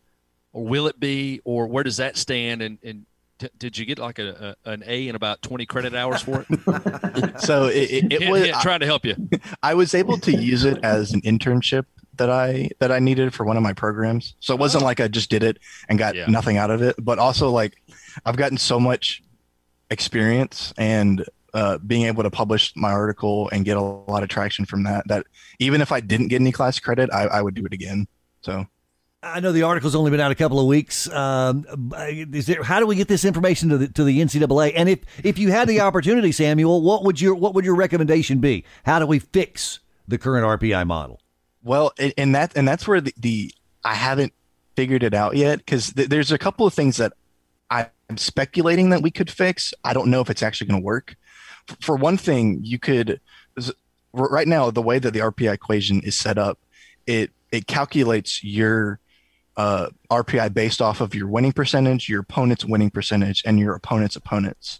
or 0.53 0.65
will 0.65 0.87
it 0.87 0.99
be, 0.99 1.41
or 1.43 1.67
where 1.67 1.83
does 1.83 1.97
that 1.97 2.17
stand? 2.17 2.61
And, 2.61 2.79
and 2.83 3.05
T- 3.39 3.47
did 3.57 3.77
you 3.77 3.85
get 3.85 3.99
like 3.99 4.19
a, 4.19 4.55
a, 4.65 4.69
an 4.69 4.83
A 4.85 5.07
in 5.07 5.15
about 5.15 5.41
20 5.41 5.65
credit 5.65 5.95
hours 5.95 6.21
for 6.21 6.45
it? 6.47 7.39
so 7.41 7.67
it, 7.67 8.11
it, 8.11 8.21
it 8.21 8.29
was 8.29 8.49
trying 8.61 8.81
to 8.81 8.85
help 8.85 9.05
you. 9.05 9.15
I 9.63 9.75
was 9.75 9.95
able 9.95 10.17
to 10.19 10.33
use 10.33 10.65
it 10.65 10.77
as 10.83 11.13
an 11.13 11.21
internship 11.21 11.85
that 12.17 12.29
I 12.29 12.69
that 12.79 12.91
I 12.91 12.99
needed 12.99 13.33
for 13.33 13.45
one 13.45 13.55
of 13.55 13.63
my 13.63 13.71
programs. 13.71 14.35
So 14.41 14.53
it 14.53 14.59
wasn't 14.59 14.83
oh. 14.83 14.87
like 14.87 14.99
I 14.99 15.07
just 15.07 15.29
did 15.29 15.43
it 15.43 15.57
and 15.87 15.97
got 15.97 16.15
yeah. 16.15 16.25
nothing 16.27 16.57
out 16.57 16.69
of 16.69 16.81
it, 16.81 16.97
but 16.99 17.17
also 17.17 17.49
like 17.49 17.81
I've 18.25 18.35
gotten 18.35 18.57
so 18.57 18.77
much 18.77 19.23
experience 19.89 20.73
and 20.77 21.25
uh, 21.53 21.77
being 21.79 22.05
able 22.05 22.23
to 22.23 22.29
publish 22.29 22.73
my 22.75 22.91
article 22.91 23.49
and 23.51 23.65
get 23.65 23.77
a 23.77 23.81
lot 23.81 24.23
of 24.23 24.29
traction 24.29 24.65
from 24.65 24.83
that. 24.83 25.07
That 25.07 25.25
even 25.59 25.81
if 25.81 25.91
I 25.91 25.99
didn't 25.99 26.27
get 26.27 26.41
any 26.41 26.51
class 26.51 26.79
credit, 26.79 27.09
I, 27.11 27.23
I 27.23 27.41
would 27.41 27.55
do 27.55 27.65
it 27.65 27.73
again. 27.73 28.07
So 28.41 28.65
I 29.21 29.39
know 29.41 29.51
the 29.51 29.63
article's 29.63 29.95
only 29.95 30.11
been 30.11 30.19
out 30.19 30.31
a 30.31 30.35
couple 30.35 30.59
of 30.59 30.65
weeks. 30.65 31.09
Um, 31.09 31.65
is 31.97 32.45
there, 32.45 32.63
how 32.63 32.79
do 32.79 32.85
we 32.87 32.95
get 32.95 33.07
this 33.07 33.25
information 33.25 33.69
to 33.69 33.77
the 33.77 33.87
to 33.89 34.03
the 34.03 34.19
NCAA? 34.21 34.73
And 34.75 34.87
if 34.87 34.99
if 35.23 35.37
you 35.37 35.51
had 35.51 35.67
the 35.67 35.79
opportunity, 35.81 36.31
Samuel, 36.31 36.81
what 36.81 37.03
would 37.03 37.19
your 37.19 37.35
what 37.35 37.53
would 37.53 37.65
your 37.65 37.75
recommendation 37.75 38.39
be? 38.39 38.63
How 38.85 38.99
do 38.99 39.05
we 39.05 39.19
fix 39.19 39.79
the 40.07 40.17
current 40.17 40.45
RPI 40.45 40.87
model? 40.87 41.19
Well, 41.63 41.91
and 42.17 42.33
that 42.35 42.55
and 42.55 42.67
that's 42.67 42.87
where 42.87 43.01
the, 43.01 43.13
the 43.17 43.53
I 43.83 43.95
haven't 43.95 44.33
figured 44.75 45.03
it 45.03 45.13
out 45.13 45.35
yet 45.35 45.57
because 45.57 45.91
th- 45.91 46.07
there's 46.07 46.31
a 46.31 46.37
couple 46.37 46.65
of 46.65 46.73
things 46.73 46.97
that 46.97 47.11
I'm 47.69 48.17
speculating 48.17 48.89
that 48.89 49.01
we 49.01 49.11
could 49.11 49.29
fix. 49.29 49.73
I 49.83 49.93
don't 49.93 50.09
know 50.09 50.21
if 50.21 50.29
it's 50.29 50.41
actually 50.41 50.67
going 50.67 50.81
to 50.81 50.85
work. 50.85 51.15
For 51.79 51.95
one 51.95 52.17
thing, 52.17 52.59
you 52.63 52.79
could 52.79 53.19
right 54.13 54.47
now 54.47 54.71
the 54.71 54.81
way 54.81 54.99
that 54.99 55.11
the 55.11 55.19
RPI 55.19 55.53
equation 55.53 56.01
is 56.01 56.17
set 56.17 56.37
up, 56.37 56.59
it 57.05 57.31
it 57.51 57.67
calculates 57.67 58.43
your 58.43 58.99
uh, 59.57 59.89
RPI 60.09 60.53
based 60.53 60.81
off 60.81 61.01
of 61.01 61.13
your 61.13 61.27
winning 61.27 61.51
percentage, 61.51 62.07
your 62.07 62.21
opponent's 62.21 62.65
winning 62.65 62.89
percentage, 62.89 63.43
and 63.45 63.59
your 63.59 63.75
opponent's 63.75 64.15
opponents. 64.15 64.79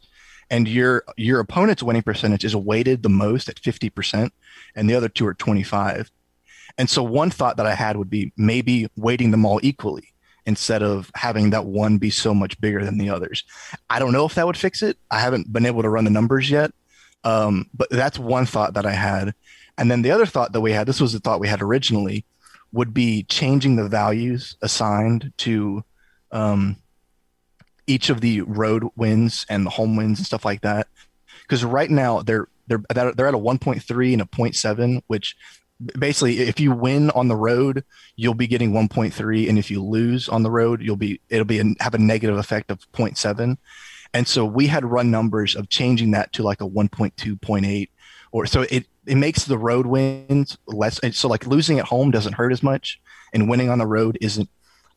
And 0.50 0.67
your 0.67 1.03
your 1.15 1.39
opponent's 1.39 1.83
winning 1.83 2.01
percentage 2.01 2.43
is 2.43 2.55
weighted 2.55 3.03
the 3.03 3.09
most 3.09 3.50
at 3.50 3.57
50%, 3.62 4.31
and 4.75 4.89
the 4.89 4.95
other 4.95 5.09
two 5.09 5.27
are 5.27 5.33
25. 5.33 6.12
And 6.77 6.89
so 6.89 7.03
one 7.03 7.29
thought 7.29 7.57
that 7.57 7.65
I 7.65 7.75
had 7.75 7.98
would 7.98 8.09
be 8.09 8.31
maybe 8.38 8.88
weighting 8.95 9.31
them 9.31 9.45
all 9.45 9.59
equally 9.62 10.13
instead 10.49 10.81
of 10.81 11.11
having 11.13 11.51
that 11.51 11.65
one 11.65 11.99
be 11.99 12.09
so 12.09 12.33
much 12.33 12.59
bigger 12.59 12.83
than 12.83 12.97
the 12.97 13.11
others. 13.11 13.43
I 13.87 13.99
don't 13.99 14.11
know 14.11 14.25
if 14.25 14.33
that 14.33 14.47
would 14.47 14.57
fix 14.57 14.81
it. 14.81 14.97
I 15.11 15.19
haven't 15.19 15.53
been 15.53 15.67
able 15.67 15.83
to 15.83 15.89
run 15.89 16.05
the 16.05 16.09
numbers 16.09 16.49
yet. 16.49 16.73
Um, 17.23 17.69
but 17.71 17.89
that's 17.91 18.17
one 18.17 18.47
thought 18.47 18.73
that 18.73 18.85
I 18.85 18.93
had. 18.93 19.35
And 19.77 19.91
then 19.91 20.01
the 20.01 20.09
other 20.11 20.25
thought 20.25 20.51
that 20.53 20.61
we 20.61 20.71
had, 20.71 20.87
this 20.87 20.99
was 20.99 21.13
the 21.13 21.19
thought 21.19 21.39
we 21.39 21.47
had 21.47 21.61
originally, 21.61 22.25
would 22.71 22.95
be 22.95 23.23
changing 23.23 23.75
the 23.75 23.87
values 23.87 24.57
assigned 24.63 25.31
to 25.37 25.83
um, 26.31 26.77
each 27.85 28.09
of 28.09 28.21
the 28.21 28.41
road 28.41 28.83
wins 28.95 29.45
and 29.49 29.65
the 29.65 29.69
home 29.69 29.95
wins 29.95 30.17
and 30.17 30.25
stuff 30.25 30.45
like 30.45 30.61
that. 30.61 30.87
Because 31.43 31.63
right 31.63 31.89
now 31.89 32.21
they're 32.21 32.47
they're 32.67 32.83
they're 32.93 33.27
at 33.27 33.33
a 33.33 33.37
1.3 33.37 34.13
and 34.13 34.21
a 34.21 34.25
0.7, 34.25 35.01
which 35.07 35.35
basically 35.98 36.39
if 36.39 36.59
you 36.59 36.71
win 36.71 37.09
on 37.12 37.27
the 37.27 37.36
road 37.36 37.83
you'll 38.15 38.33
be 38.33 38.48
getting 38.48 38.71
1.3 38.71 39.50
and 39.50 39.57
if 39.57 39.71
you 39.71 39.83
lose 39.83 40.27
on 40.27 40.43
the 40.43 40.51
road 40.51 40.81
you'll 40.81 40.95
be 40.95 41.21
it'll 41.29 41.45
be 41.45 41.75
have 41.79 41.93
a 41.93 41.98
negative 41.98 42.38
effect 42.38 42.69
of 42.69 42.79
0.7 42.91 43.57
and 44.13 44.27
so 44.27 44.43
we 44.45 44.67
had 44.67 44.83
run 44.83 45.09
numbers 45.09 45.55
of 45.55 45.69
changing 45.69 46.12
that 46.12 46.33
to 46.33 46.43
like 46.43 46.62
a 46.62 46.67
1.2.8 46.67 47.89
or 48.31 48.45
so 48.45 48.62
it 48.63 48.88
it 49.05 49.15
makes 49.15 49.45
the 49.45 49.57
road 49.57 49.86
wins 49.86 50.57
less 50.67 51.00
so 51.12 51.27
like 51.27 51.48
losing 51.48 51.79
at 51.79 51.86
home 51.86 52.12
doesn't 52.12 52.33
hurt 52.33 52.51
as 52.51 52.62
much 52.62 53.00
and 53.33 53.50
winning 53.50 53.69
on 53.69 53.79
the 53.79 53.88
road 53.88 54.17
isn't 54.21 54.50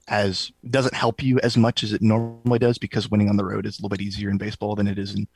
as 0.09 0.51
doesn't 0.69 0.95
help 0.95 1.23
you 1.23 1.39
as 1.41 1.57
much 1.57 1.85
as 1.85 1.93
it 1.93 2.03
normally 2.03 2.59
does 2.59 2.79
because 2.79 3.11
winning 3.11 3.29
on 3.29 3.37
the 3.37 3.45
road 3.45 3.67
is 3.67 3.79
a 3.79 3.83
little 3.83 3.97
bit 3.97 4.01
easier 4.03 4.31
in 4.31 4.39
baseball 4.39 4.75
than 4.75 4.89
it 4.89 4.99
is 4.99 5.15
in 5.15 5.29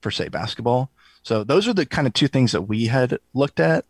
for 0.00 0.10
say 0.10 0.28
basketball. 0.28 0.90
So 1.22 1.44
those 1.44 1.68
are 1.68 1.74
the 1.74 1.86
kind 1.86 2.06
of 2.06 2.14
two 2.14 2.28
things 2.28 2.52
that 2.52 2.62
we 2.62 2.86
had 2.86 3.18
looked 3.34 3.60
at 3.60 3.84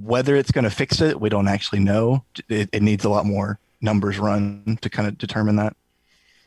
whether 0.00 0.36
it's 0.36 0.50
going 0.50 0.64
to 0.64 0.70
fix 0.70 1.00
it, 1.00 1.20
we 1.20 1.28
don't 1.28 1.48
actually 1.48 1.80
know. 1.80 2.24
It, 2.48 2.68
it, 2.72 2.82
needs 2.82 3.04
a 3.04 3.08
lot 3.08 3.26
more 3.26 3.58
numbers 3.80 4.18
run 4.18 4.78
to 4.82 4.90
kind 4.90 5.08
of 5.08 5.18
determine 5.18 5.56
that. 5.56 5.76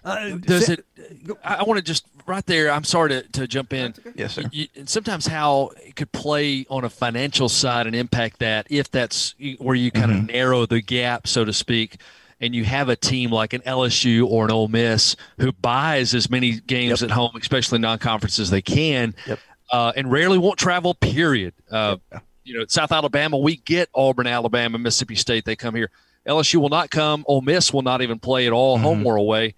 Uh, 0.03 0.37
Does 0.37 0.69
it? 0.69 0.85
I, 1.43 1.55
I 1.55 1.63
want 1.63 1.77
to 1.77 1.83
just 1.83 2.05
right 2.25 2.45
there. 2.45 2.71
I'm 2.71 2.83
sorry 2.83 3.09
to, 3.09 3.21
to 3.23 3.47
jump 3.47 3.73
in. 3.73 3.93
Okay. 3.97 4.11
Yes, 4.15 4.35
sir. 4.35 4.43
You, 4.51 4.67
and 4.75 4.87
sometimes 4.87 5.27
how 5.27 5.71
it 5.83 5.95
could 5.95 6.11
play 6.11 6.65
on 6.69 6.85
a 6.85 6.89
financial 6.89 7.49
side 7.49 7.85
and 7.85 7.95
impact 7.95 8.39
that 8.39 8.67
if 8.69 8.89
that's 8.91 9.35
where 9.57 9.75
you 9.75 9.91
kind 9.91 10.11
mm-hmm. 10.11 10.21
of 10.21 10.27
narrow 10.27 10.65
the 10.65 10.81
gap, 10.81 11.27
so 11.27 11.43
to 11.43 11.51
speak. 11.51 11.97
And 12.41 12.55
you 12.55 12.63
have 12.63 12.87
a 12.87 12.95
team 12.95 13.31
like 13.31 13.51
an 13.51 13.59
LSU 13.61 14.25
or 14.25 14.45
an 14.45 14.51
Ole 14.51 14.69
Miss 14.69 15.17
who 15.39 15.51
buys 15.51 16.13
as 16.15 16.29
many 16.29 16.61
games 16.61 17.01
yep. 17.01 17.09
at 17.09 17.13
home, 17.13 17.31
especially 17.35 17.79
non-conference, 17.79 18.39
as 18.39 18.49
they 18.49 18.61
can, 18.61 19.13
yep. 19.27 19.39
uh, 19.73 19.91
and 19.97 20.09
rarely 20.09 20.37
won't 20.37 20.57
travel. 20.57 20.93
Period. 20.93 21.53
Uh, 21.69 21.97
yep 22.13 22.23
you 22.49 22.57
know, 22.57 22.65
South 22.67 22.91
Alabama, 22.91 23.37
we 23.37 23.57
get 23.57 23.89
Auburn, 23.93 24.25
Alabama, 24.25 24.79
Mississippi 24.79 25.13
State. 25.13 25.45
They 25.45 25.55
come 25.55 25.75
here. 25.75 25.91
LSU 26.27 26.55
will 26.55 26.69
not 26.69 26.89
come. 26.89 27.23
Ole 27.27 27.41
Miss 27.41 27.71
will 27.71 27.83
not 27.83 28.01
even 28.01 28.17
play 28.17 28.47
at 28.47 28.53
all, 28.53 28.75
mm-hmm. 28.75 28.83
home 28.83 29.05
or 29.05 29.15
away. 29.15 29.53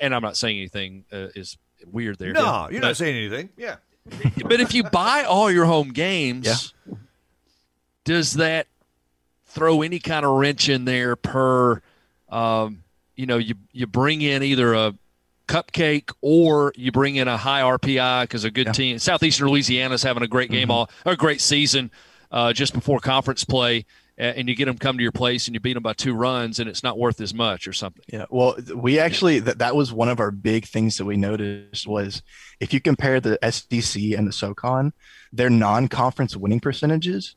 And 0.00 0.12
I'm 0.14 0.22
not 0.22 0.36
saying 0.36 0.58
anything 0.58 1.04
uh, 1.12 1.28
is 1.36 1.56
weird 1.86 2.18
there. 2.18 2.32
No, 2.32 2.68
you're 2.70 2.80
but, 2.80 2.88
not 2.88 2.96
saying 2.96 3.16
anything. 3.16 3.50
Yeah. 3.56 3.76
but 4.44 4.60
if 4.60 4.74
you 4.74 4.82
buy 4.82 5.22
all 5.22 5.50
your 5.50 5.64
home 5.64 5.92
games, 5.92 6.74
yeah. 6.86 6.94
does 8.04 8.34
that 8.34 8.66
throw 9.46 9.82
any 9.82 10.00
kind 10.00 10.26
of 10.26 10.32
wrench 10.32 10.68
in 10.68 10.84
there 10.84 11.14
per, 11.14 11.80
um, 12.28 12.82
you 13.14 13.26
know, 13.26 13.38
you, 13.38 13.54
you 13.70 13.86
bring 13.86 14.22
in 14.22 14.42
either 14.42 14.74
a 14.74 14.94
cupcake 15.52 16.12
or 16.20 16.72
you 16.76 16.90
bring 16.92 17.16
in 17.16 17.28
a 17.28 17.36
high 17.36 17.60
RPI 17.60 18.22
because 18.22 18.44
a 18.44 18.50
good 18.50 18.68
yeah. 18.68 18.72
team. 18.72 18.98
Southeastern 18.98 19.48
Louisiana 19.48 19.94
is 19.94 20.02
having 20.02 20.22
a 20.22 20.28
great 20.28 20.50
game 20.50 20.68
mm-hmm. 20.68 20.70
all 20.72 20.90
a 21.04 21.16
great 21.16 21.40
season 21.40 21.90
uh, 22.30 22.52
just 22.52 22.72
before 22.72 23.00
conference 23.00 23.44
play. 23.44 23.84
And 24.18 24.48
you 24.48 24.54
get 24.54 24.66
them 24.66 24.76
come 24.76 24.98
to 24.98 25.02
your 25.02 25.10
place 25.10 25.48
and 25.48 25.54
you 25.54 25.60
beat 25.60 25.72
them 25.72 25.82
by 25.82 25.94
two 25.94 26.14
runs 26.14 26.60
and 26.60 26.68
it's 26.68 26.82
not 26.82 26.98
worth 26.98 27.20
as 27.20 27.32
much 27.32 27.66
or 27.66 27.72
something. 27.72 28.04
Yeah. 28.12 28.26
Well, 28.30 28.56
we 28.74 28.98
actually, 28.98 29.40
that, 29.40 29.58
that 29.58 29.74
was 29.74 29.92
one 29.92 30.10
of 30.10 30.20
our 30.20 30.30
big 30.30 30.66
things 30.66 30.98
that 30.98 31.06
we 31.06 31.16
noticed 31.16 31.86
was 31.88 32.22
if 32.60 32.72
you 32.74 32.80
compare 32.80 33.20
the 33.20 33.38
SEC 33.50 34.00
and 34.12 34.28
the 34.28 34.32
SoCon, 34.32 34.92
their 35.32 35.50
non-conference 35.50 36.36
winning 36.36 36.60
percentages, 36.60 37.34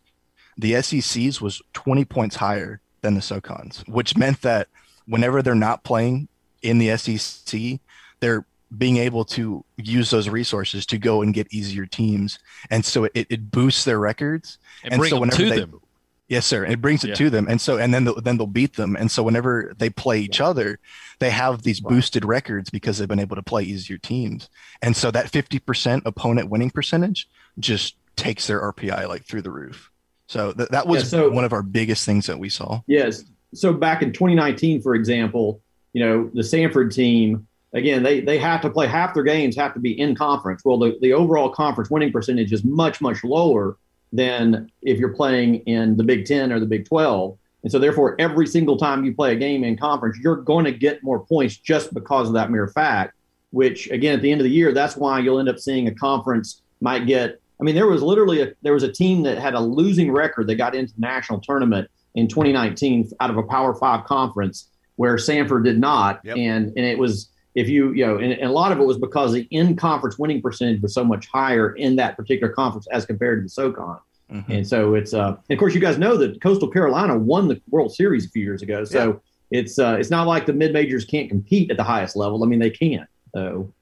the 0.57 0.79
SEC's 0.81 1.41
was 1.41 1.61
20 1.73 2.05
points 2.05 2.35
higher 2.35 2.81
than 3.01 3.15
the 3.15 3.21
SoCons, 3.21 3.87
which 3.87 4.17
meant 4.17 4.41
that 4.41 4.67
whenever 5.07 5.41
they're 5.41 5.55
not 5.55 5.83
playing 5.83 6.27
in 6.61 6.77
the 6.77 6.95
SEC, 6.97 7.79
they're 8.25 8.45
being 8.75 8.97
able 8.97 9.23
to 9.23 9.63
use 9.77 10.09
those 10.09 10.27
resources 10.27 10.87
to 10.87 10.97
go 10.97 11.21
and 11.21 11.31
get 11.31 11.53
easier 11.53 11.85
teams, 11.85 12.39
and 12.71 12.83
so 12.83 13.03
it, 13.03 13.27
it 13.29 13.51
boosts 13.51 13.85
their 13.85 13.99
records. 13.99 14.57
And, 14.83 14.95
and 14.95 15.05
so 15.05 15.19
whenever 15.19 15.49
they, 15.49 15.59
them. 15.59 15.79
Yes, 16.27 16.47
sir. 16.47 16.65
It 16.65 16.81
brings 16.81 17.03
it 17.03 17.09
yeah. 17.09 17.15
to 17.15 17.29
them, 17.29 17.45
and 17.47 17.61
so 17.61 17.77
and 17.77 17.93
then 17.93 18.05
they'll, 18.05 18.19
then 18.19 18.37
they'll 18.37 18.47
beat 18.47 18.75
them, 18.75 18.95
and 18.95 19.11
so 19.11 19.21
whenever 19.21 19.75
they 19.77 19.91
play 19.91 20.19
each 20.19 20.41
other, 20.41 20.79
they 21.19 21.29
have 21.29 21.61
these 21.61 21.83
wow. 21.83 21.91
boosted 21.91 22.25
records 22.25 22.71
because 22.71 22.97
they've 22.97 23.07
been 23.07 23.19
able 23.19 23.35
to 23.35 23.43
play 23.43 23.61
easier 23.61 23.99
teams, 23.99 24.49
and 24.81 24.97
so 24.97 25.11
that 25.11 25.29
fifty 25.29 25.59
percent 25.59 26.01
opponent 26.07 26.49
winning 26.49 26.71
percentage 26.71 27.29
just 27.59 27.95
takes 28.15 28.47
their 28.47 28.59
RPI 28.73 29.07
like 29.07 29.23
through 29.23 29.43
the 29.43 29.51
roof. 29.51 29.91
So 30.27 30.51
th- 30.51 30.69
that 30.69 30.87
was 30.87 31.03
yeah, 31.03 31.19
so, 31.19 31.29
one 31.29 31.43
of 31.43 31.53
our 31.53 31.61
biggest 31.61 32.05
things 32.05 32.25
that 32.25 32.39
we 32.39 32.49
saw. 32.49 32.81
Yes. 32.87 33.25
So 33.53 33.71
back 33.71 34.01
in 34.01 34.11
2019, 34.11 34.81
for 34.81 34.95
example, 34.95 35.61
you 35.93 36.03
know 36.03 36.31
the 36.33 36.41
Samford 36.41 36.91
team 36.91 37.47
again, 37.75 38.01
they 38.01 38.21
they 38.21 38.39
have 38.39 38.61
to 38.61 38.69
play 38.69 38.87
half 38.87 39.13
their 39.13 39.23
games 39.23 39.55
have 39.57 39.73
to 39.75 39.79
be 39.79 39.99
in 39.99 40.15
conference. 40.15 40.63
Well, 40.65 40.79
the, 40.79 40.97
the 41.01 41.13
overall 41.13 41.49
conference 41.49 41.91
winning 41.91 42.11
percentage 42.11 42.51
is 42.51 42.63
much 42.63 43.01
much 43.01 43.23
lower 43.23 43.77
than 44.11 44.71
if 44.81 44.97
you're 44.97 45.13
playing 45.13 45.55
in 45.67 45.97
the 45.97 46.03
Big 46.03 46.25
Ten 46.25 46.51
or 46.51 46.59
the 46.59 46.65
Big 46.65 46.87
Twelve. 46.87 47.37
And 47.63 47.71
so, 47.71 47.79
therefore, 47.79 48.15
every 48.19 48.47
single 48.47 48.77
time 48.77 49.03
you 49.03 49.13
play 49.13 49.33
a 49.33 49.35
game 49.35 49.63
in 49.63 49.75
conference, 49.75 50.17
you're 50.19 50.37
going 50.37 50.65
to 50.65 50.71
get 50.71 51.03
more 51.03 51.25
points 51.25 51.57
just 51.57 51.93
because 51.93 52.27
of 52.27 52.33
that 52.33 52.49
mere 52.51 52.67
fact. 52.67 53.13
Which, 53.51 53.89
again, 53.89 54.15
at 54.15 54.21
the 54.21 54.31
end 54.31 54.41
of 54.41 54.45
the 54.45 54.51
year, 54.51 54.73
that's 54.73 54.97
why 54.97 55.19
you'll 55.19 55.39
end 55.39 55.49
up 55.49 55.59
seeing 55.59 55.87
a 55.87 55.95
conference 55.95 56.61
might 56.81 57.07
get. 57.07 57.41
I 57.59 57.63
mean, 57.63 57.73
there 57.73 57.87
was 57.87 58.01
literally 58.01 58.41
a, 58.41 58.53
there 58.61 58.73
was 58.73 58.83
a 58.83 58.91
team 58.91 59.23
that 59.23 59.37
had 59.37 59.53
a 59.53 59.59
losing 59.59 60.11
record 60.11 60.47
that 60.47 60.55
got 60.55 60.75
into 60.75 60.93
the 60.93 61.01
national 61.01 61.39
tournament 61.39 61.89
in 62.15 62.27
2019 62.27 63.11
out 63.19 63.29
of 63.29 63.37
a 63.37 63.43
Power 63.43 63.73
Five 63.73 64.05
conference, 64.05 64.69
where 64.97 65.15
Samford 65.15 65.63
did 65.63 65.79
not, 65.79 66.19
yep. 66.23 66.37
and 66.37 66.67
and 66.67 66.85
it 66.85 66.99
was 66.99 67.29
if 67.55 67.67
you 67.69 67.93
you 67.93 68.05
know 68.05 68.17
and, 68.17 68.33
and, 68.33 68.43
a 68.43 68.51
lot 68.51 68.71
of 68.71 68.79
it 68.79 68.83
was 68.83 68.97
because 68.97 69.33
the 69.33 69.47
in 69.49 69.75
conference 69.75 70.19
winning 70.19 70.41
percentage 70.41 70.81
was 70.81 70.93
so 70.93 71.03
much 71.03 71.27
higher 71.27 71.73
in 71.75 71.95
that 71.95 72.15
particular 72.15 72.51
conference 72.51 72.87
as 72.91 73.05
compared 73.05 73.39
to 73.39 73.43
the 73.43 73.49
SoCon. 73.49 73.99
Mm-hmm. 74.31 74.51
And 74.51 74.67
so 74.67 74.95
it's 74.95 75.13
uh 75.13 75.37
and 75.49 75.55
of 75.55 75.59
course 75.59 75.73
you 75.73 75.81
guys 75.81 75.97
know 75.97 76.17
that 76.17 76.41
Coastal 76.41 76.69
Carolina 76.69 77.17
won 77.17 77.47
the 77.47 77.61
World 77.69 77.93
Series 77.93 78.25
a 78.25 78.29
few 78.29 78.43
years 78.43 78.61
ago. 78.61 78.83
So 78.83 79.21
yeah. 79.51 79.59
it's 79.59 79.79
uh 79.79 79.97
it's 79.99 80.09
not 80.09 80.27
like 80.27 80.45
the 80.45 80.53
mid 80.53 80.73
majors 80.73 81.05
can't 81.05 81.29
compete 81.29 81.71
at 81.71 81.77
the 81.77 81.83
highest 81.83 82.15
level. 82.15 82.43
I 82.43 82.47
mean 82.47 82.59
they 82.59 82.71
can. 82.71 83.07
So 83.33 83.73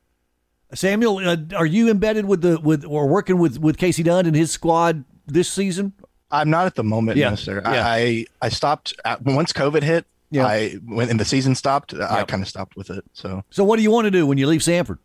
Samuel, 0.73 1.17
uh, 1.19 1.37
are 1.55 1.65
you 1.65 1.89
embedded 1.89 2.25
with 2.25 2.41
the 2.41 2.59
with 2.59 2.83
or 2.85 3.07
working 3.07 3.37
with 3.37 3.59
with 3.59 3.77
Casey 3.77 4.03
Dunn 4.03 4.25
and 4.25 4.35
his 4.35 4.51
squad 4.51 5.03
this 5.25 5.51
season? 5.51 5.93
I'm 6.31 6.49
not 6.49 6.65
at 6.65 6.75
the 6.75 6.83
moment, 6.83 7.17
yeah. 7.17 7.29
no, 7.29 7.35
sir. 7.35 7.61
Yeah. 7.63 7.85
I 7.85 8.25
I 8.41 8.49
stopped 8.49 8.93
at, 9.05 9.21
once 9.21 9.53
COVID 9.53 9.83
hit. 9.83 10.05
Yeah. 10.33 10.47
I 10.47 10.69
when 10.85 11.17
the 11.17 11.25
season 11.25 11.53
stopped, 11.53 11.93
yep. 11.93 12.09
I 12.09 12.23
kind 12.23 12.41
of 12.41 12.49
stopped 12.49 12.75
with 12.75 12.89
it. 12.89 13.05
So 13.13 13.43
So 13.51 13.63
what 13.63 13.77
do 13.77 13.83
you 13.83 13.91
want 13.91 14.05
to 14.05 14.11
do 14.11 14.25
when 14.25 14.37
you 14.37 14.47
leave 14.47 14.61
Samford? 14.61 14.97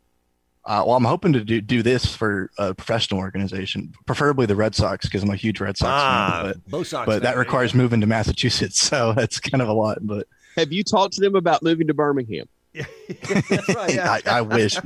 Uh, 0.64 0.84
well, 0.86 0.96
I'm 0.96 1.04
hoping 1.04 1.32
to 1.32 1.42
do, 1.42 1.62
do 1.62 1.82
this 1.82 2.14
for 2.14 2.50
a 2.58 2.74
professional 2.74 3.20
organization, 3.20 3.94
preferably 4.04 4.44
the 4.44 4.54
Red 4.54 4.74
Sox, 4.74 5.06
because 5.06 5.22
I'm 5.22 5.30
a 5.30 5.36
huge 5.36 5.60
Red 5.60 5.78
Sox 5.78 5.90
ah, 5.90 6.40
fan. 6.44 6.62
But, 6.68 6.86
Sox 6.86 7.06
but 7.06 7.22
that 7.22 7.38
requires 7.38 7.72
yeah. 7.72 7.78
moving 7.78 8.02
to 8.02 8.06
Massachusetts, 8.06 8.78
so 8.88 9.14
that's 9.14 9.40
kind 9.40 9.62
of 9.62 9.68
a 9.68 9.72
lot. 9.72 9.98
But 10.02 10.28
have 10.56 10.70
you 10.70 10.84
talked 10.84 11.14
to 11.14 11.20
them 11.22 11.36
about 11.36 11.62
moving 11.62 11.86
to 11.86 11.94
Birmingham? 11.94 12.48
that's 12.74 13.74
right. 13.74 13.94
Yeah. 13.94 14.18
I, 14.26 14.38
I, 14.38 14.40
wish. 14.42 14.76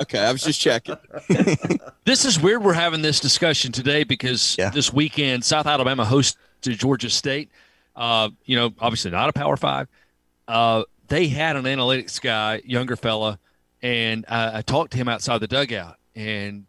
okay, 0.00 0.18
I 0.18 0.32
was 0.32 0.42
just 0.42 0.58
checking. 0.58 0.96
this 2.06 2.24
is 2.24 2.40
weird. 2.40 2.64
We're 2.64 2.72
having 2.72 3.02
this 3.02 3.20
discussion 3.20 3.72
today 3.72 4.04
because 4.04 4.56
yeah. 4.58 4.70
this 4.70 4.90
weekend 4.90 5.44
South 5.44 5.66
Alabama 5.66 6.04
hosted 6.04 6.78
Georgia 6.78 7.10
State. 7.10 7.50
Uh, 7.96 8.30
you 8.44 8.56
know, 8.56 8.72
obviously 8.78 9.10
not 9.10 9.28
a 9.28 9.32
Power 9.32 9.56
Five. 9.56 9.88
Uh, 10.48 10.84
they 11.08 11.28
had 11.28 11.56
an 11.56 11.64
analytics 11.64 12.20
guy, 12.20 12.62
younger 12.64 12.96
fella, 12.96 13.38
and 13.82 14.24
I, 14.28 14.58
I 14.58 14.62
talked 14.62 14.92
to 14.92 14.98
him 14.98 15.08
outside 15.08 15.38
the 15.38 15.48
dugout, 15.48 15.96
and 16.14 16.66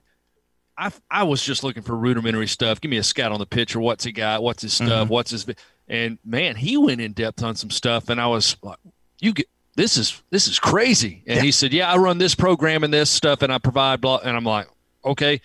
I 0.78 0.92
I 1.10 1.24
was 1.24 1.44
just 1.44 1.64
looking 1.64 1.84
for 1.84 1.96
rudimentary 1.96 2.48
stuff. 2.48 2.82
Give 2.82 2.90
me 2.90 2.98
a 2.98 3.04
scout 3.04 3.32
on 3.32 3.40
the 3.40 3.46
pitcher. 3.46 3.80
What's 3.80 4.04
he 4.04 4.12
got? 4.12 4.44
What's 4.44 4.64
his 4.64 4.74
stuff? 4.74 4.90
Mm-hmm. 4.90 5.14
What's 5.14 5.32
his? 5.32 5.46
And 5.88 6.18
man, 6.26 6.56
he 6.56 6.78
went 6.78 7.02
in 7.02 7.14
depth 7.14 7.44
on 7.44 7.56
some 7.56 7.70
stuff, 7.70 8.10
and 8.10 8.20
I 8.20 8.28
was 8.28 8.58
like, 8.62 8.80
you 9.20 9.34
get 9.34 9.48
this 9.76 9.98
is 9.98 10.22
this 10.30 10.48
is 10.48 10.60
crazy. 10.60 11.24
And 11.28 11.38
yeah. 11.38 11.44
he 11.44 11.52
said, 11.52 11.74
yeah, 11.74 11.92
I 11.92 11.98
run 11.98 12.18
this 12.18 12.36
program 12.36 12.84
and 12.84 12.94
this 12.94 13.10
stuff, 13.10 13.42
and 13.42 13.54
I 13.54 13.58
provide 13.58 14.02
blah. 14.02 14.20
And 14.24 14.36
I'm 14.36 14.44
like, 14.44 14.68
okay. 15.06 15.42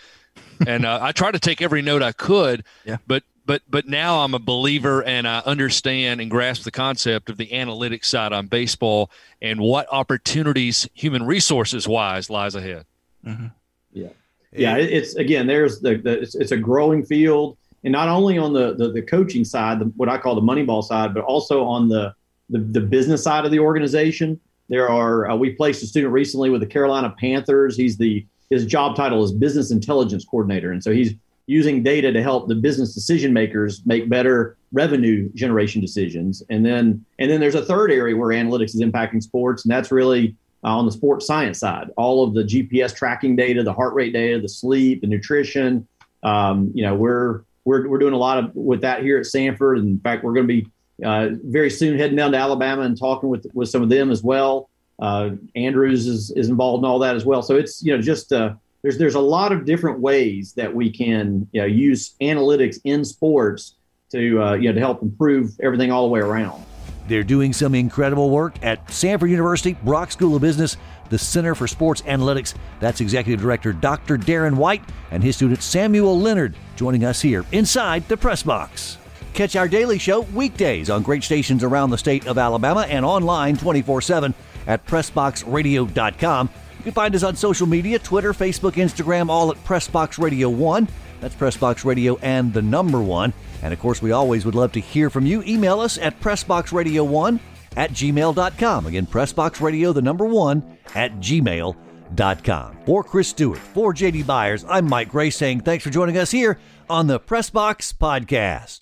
and 0.66 0.84
uh, 0.84 0.98
I 1.02 1.12
try 1.12 1.30
to 1.30 1.38
take 1.38 1.60
every 1.62 1.82
note 1.82 2.02
I 2.02 2.12
could. 2.12 2.64
Yeah. 2.84 2.96
But 3.06 3.22
but 3.46 3.62
but 3.68 3.86
now 3.86 4.24
I'm 4.24 4.34
a 4.34 4.38
believer 4.38 5.02
and 5.04 5.26
I 5.26 5.38
understand 5.46 6.20
and 6.20 6.30
grasp 6.30 6.64
the 6.64 6.70
concept 6.70 7.30
of 7.30 7.36
the 7.36 7.46
analytics 7.48 8.06
side 8.06 8.32
on 8.32 8.48
baseball 8.48 9.10
and 9.40 9.60
what 9.60 9.86
opportunities 9.90 10.88
human 10.92 11.24
resources 11.24 11.86
wise 11.86 12.28
lies 12.28 12.54
ahead. 12.54 12.84
Mm-hmm. 13.24 13.46
Yeah, 13.92 14.08
yeah. 14.52 14.76
It's 14.76 15.14
again, 15.14 15.46
there's 15.46 15.80
the, 15.80 15.96
the 15.96 16.20
it's, 16.20 16.34
it's, 16.34 16.52
a 16.52 16.56
growing 16.56 17.04
field, 17.04 17.56
and 17.84 17.92
not 17.92 18.08
only 18.08 18.36
on 18.36 18.52
the 18.52 18.74
the, 18.74 18.90
the 18.90 19.02
coaching 19.02 19.44
side, 19.44 19.78
the, 19.78 19.84
what 19.96 20.08
I 20.08 20.18
call 20.18 20.34
the 20.34 20.40
moneyball 20.40 20.82
side, 20.82 21.14
but 21.14 21.24
also 21.24 21.64
on 21.64 21.88
the, 21.88 22.14
the 22.50 22.58
the 22.58 22.80
business 22.80 23.22
side 23.22 23.44
of 23.44 23.52
the 23.52 23.60
organization. 23.60 24.40
There 24.68 24.88
are 24.88 25.30
uh, 25.30 25.36
we 25.36 25.50
placed 25.50 25.82
a 25.84 25.86
student 25.86 26.12
recently 26.12 26.50
with 26.50 26.60
the 26.60 26.66
Carolina 26.66 27.14
Panthers. 27.18 27.76
He's 27.76 27.96
the 27.96 28.26
his 28.50 28.66
job 28.66 28.96
title 28.96 29.22
is 29.24 29.32
business 29.32 29.70
intelligence 29.70 30.24
coordinator, 30.24 30.72
and 30.72 30.82
so 30.82 30.92
he's 30.92 31.14
using 31.46 31.82
data 31.82 32.12
to 32.12 32.22
help 32.22 32.48
the 32.48 32.54
business 32.54 32.94
decision 32.94 33.32
makers 33.32 33.82
make 33.86 34.08
better 34.08 34.56
revenue 34.72 35.30
generation 35.34 35.80
decisions. 35.80 36.42
And 36.50 36.66
then 36.66 37.04
and 37.18 37.30
then 37.30 37.40
there's 37.40 37.54
a 37.54 37.64
third 37.64 37.90
area 37.92 38.16
where 38.16 38.28
analytics 38.28 38.74
is 38.74 38.80
impacting 38.80 39.22
sports, 39.22 39.64
and 39.64 39.72
that's 39.72 39.92
really 39.92 40.34
uh, 40.64 40.76
on 40.76 40.86
the 40.86 40.92
sports 40.92 41.26
science 41.26 41.58
side. 41.58 41.90
All 41.96 42.24
of 42.24 42.34
the 42.34 42.42
GPS 42.42 42.94
tracking 42.94 43.36
data, 43.36 43.62
the 43.62 43.72
heart 43.72 43.94
rate 43.94 44.12
data, 44.12 44.40
the 44.40 44.48
sleep, 44.48 45.00
the 45.00 45.06
nutrition. 45.06 45.86
Um, 46.22 46.72
you 46.74 46.82
know, 46.82 46.94
we're 46.94 47.42
we're 47.64 47.88
we're 47.88 47.98
doing 47.98 48.14
a 48.14 48.18
lot 48.18 48.38
of 48.38 48.54
with 48.54 48.80
that 48.80 49.02
here 49.02 49.18
at 49.18 49.24
Samford. 49.24 49.78
And 49.78 49.88
in 49.88 50.00
fact, 50.00 50.24
we're 50.24 50.32
going 50.32 50.48
to 50.48 50.62
be 50.62 50.66
uh, 51.04 51.28
very 51.44 51.70
soon 51.70 51.98
heading 51.98 52.16
down 52.16 52.32
to 52.32 52.38
Alabama 52.38 52.82
and 52.82 52.98
talking 52.98 53.28
with 53.28 53.46
with 53.54 53.68
some 53.68 53.82
of 53.82 53.88
them 53.88 54.10
as 54.10 54.22
well. 54.22 54.68
Uh, 54.98 55.30
Andrews 55.54 56.06
is 56.06 56.30
is 56.32 56.48
involved 56.48 56.82
in 56.82 56.88
all 56.88 56.98
that 57.00 57.14
as 57.14 57.24
well. 57.24 57.42
So 57.42 57.56
it's 57.56 57.82
you 57.84 57.94
know 57.94 58.02
just 58.02 58.32
uh, 58.32 58.54
there's 58.82 58.98
there's 58.98 59.14
a 59.14 59.20
lot 59.20 59.52
of 59.52 59.64
different 59.64 60.00
ways 60.00 60.52
that 60.54 60.74
we 60.74 60.90
can 60.90 61.48
you 61.52 61.60
know, 61.60 61.66
use 61.66 62.14
analytics 62.20 62.78
in 62.84 63.04
sports 63.04 63.76
to 64.12 64.42
uh, 64.42 64.54
you 64.54 64.68
know 64.68 64.74
to 64.74 64.80
help 64.80 65.02
improve 65.02 65.50
everything 65.62 65.90
all 65.90 66.02
the 66.02 66.12
way 66.12 66.20
around. 66.20 66.62
They're 67.08 67.22
doing 67.22 67.52
some 67.52 67.74
incredible 67.74 68.30
work 68.30 68.54
at 68.62 68.84
Samford 68.88 69.30
University, 69.30 69.74
Brock 69.84 70.10
School 70.10 70.34
of 70.34 70.42
Business, 70.42 70.76
the 71.08 71.18
Center 71.18 71.54
for 71.54 71.68
Sports 71.68 72.02
Analytics. 72.02 72.54
That's 72.80 73.00
Executive 73.00 73.40
Director 73.40 73.72
Dr. 73.72 74.16
Darin 74.16 74.56
White 74.56 74.82
and 75.12 75.22
his 75.22 75.36
student 75.36 75.62
Samuel 75.62 76.18
Leonard 76.18 76.56
joining 76.74 77.04
us 77.04 77.22
here 77.22 77.44
inside 77.52 78.08
the 78.08 78.16
press 78.16 78.42
box. 78.42 78.98
Catch 79.34 79.54
our 79.54 79.68
daily 79.68 79.98
show 79.98 80.22
weekdays 80.22 80.90
on 80.90 81.02
great 81.02 81.22
stations 81.22 81.62
around 81.62 81.90
the 81.90 81.98
state 81.98 82.26
of 82.26 82.38
Alabama 82.38 82.86
and 82.88 83.04
online 83.04 83.56
24 83.56 84.00
7 84.00 84.34
at 84.66 84.84
PressBoxRadio.com 84.86 86.50
can 86.86 86.94
find 86.94 87.14
us 87.14 87.22
on 87.22 87.36
social 87.36 87.66
media 87.66 87.98
Twitter, 87.98 88.32
Facebook, 88.32 88.72
Instagram, 88.72 89.28
all 89.28 89.50
at 89.50 89.62
Pressbox 89.64 90.18
Radio 90.18 90.48
1. 90.48 90.88
That's 91.20 91.34
Pressbox 91.34 91.84
Radio 91.84 92.16
and 92.22 92.52
the 92.52 92.62
number 92.62 93.02
one. 93.02 93.32
And 93.62 93.72
of 93.72 93.80
course, 93.80 94.00
we 94.00 94.12
always 94.12 94.44
would 94.44 94.54
love 94.54 94.72
to 94.72 94.80
hear 94.80 95.10
from 95.10 95.26
you. 95.26 95.42
Email 95.42 95.80
us 95.80 95.98
at 95.98 96.20
PressboxRadio1 96.20 97.40
at 97.76 97.90
gmail.com. 97.90 98.86
Again, 98.86 99.06
PressboxRadio, 99.06 99.94
the 99.94 100.02
number 100.02 100.26
one, 100.26 100.78
at 100.94 101.16
gmail.com. 101.16 102.78
For 102.86 103.02
Chris 103.02 103.28
Stewart, 103.28 103.58
for 103.58 103.92
JD 103.92 104.26
Byers, 104.26 104.64
I'm 104.68 104.88
Mike 104.88 105.10
Grace 105.10 105.36
saying 105.36 105.60
thanks 105.60 105.82
for 105.82 105.90
joining 105.90 106.16
us 106.16 106.30
here 106.30 106.58
on 106.88 107.08
the 107.08 107.18
Pressbox 107.18 107.94
Podcast. 107.94 108.80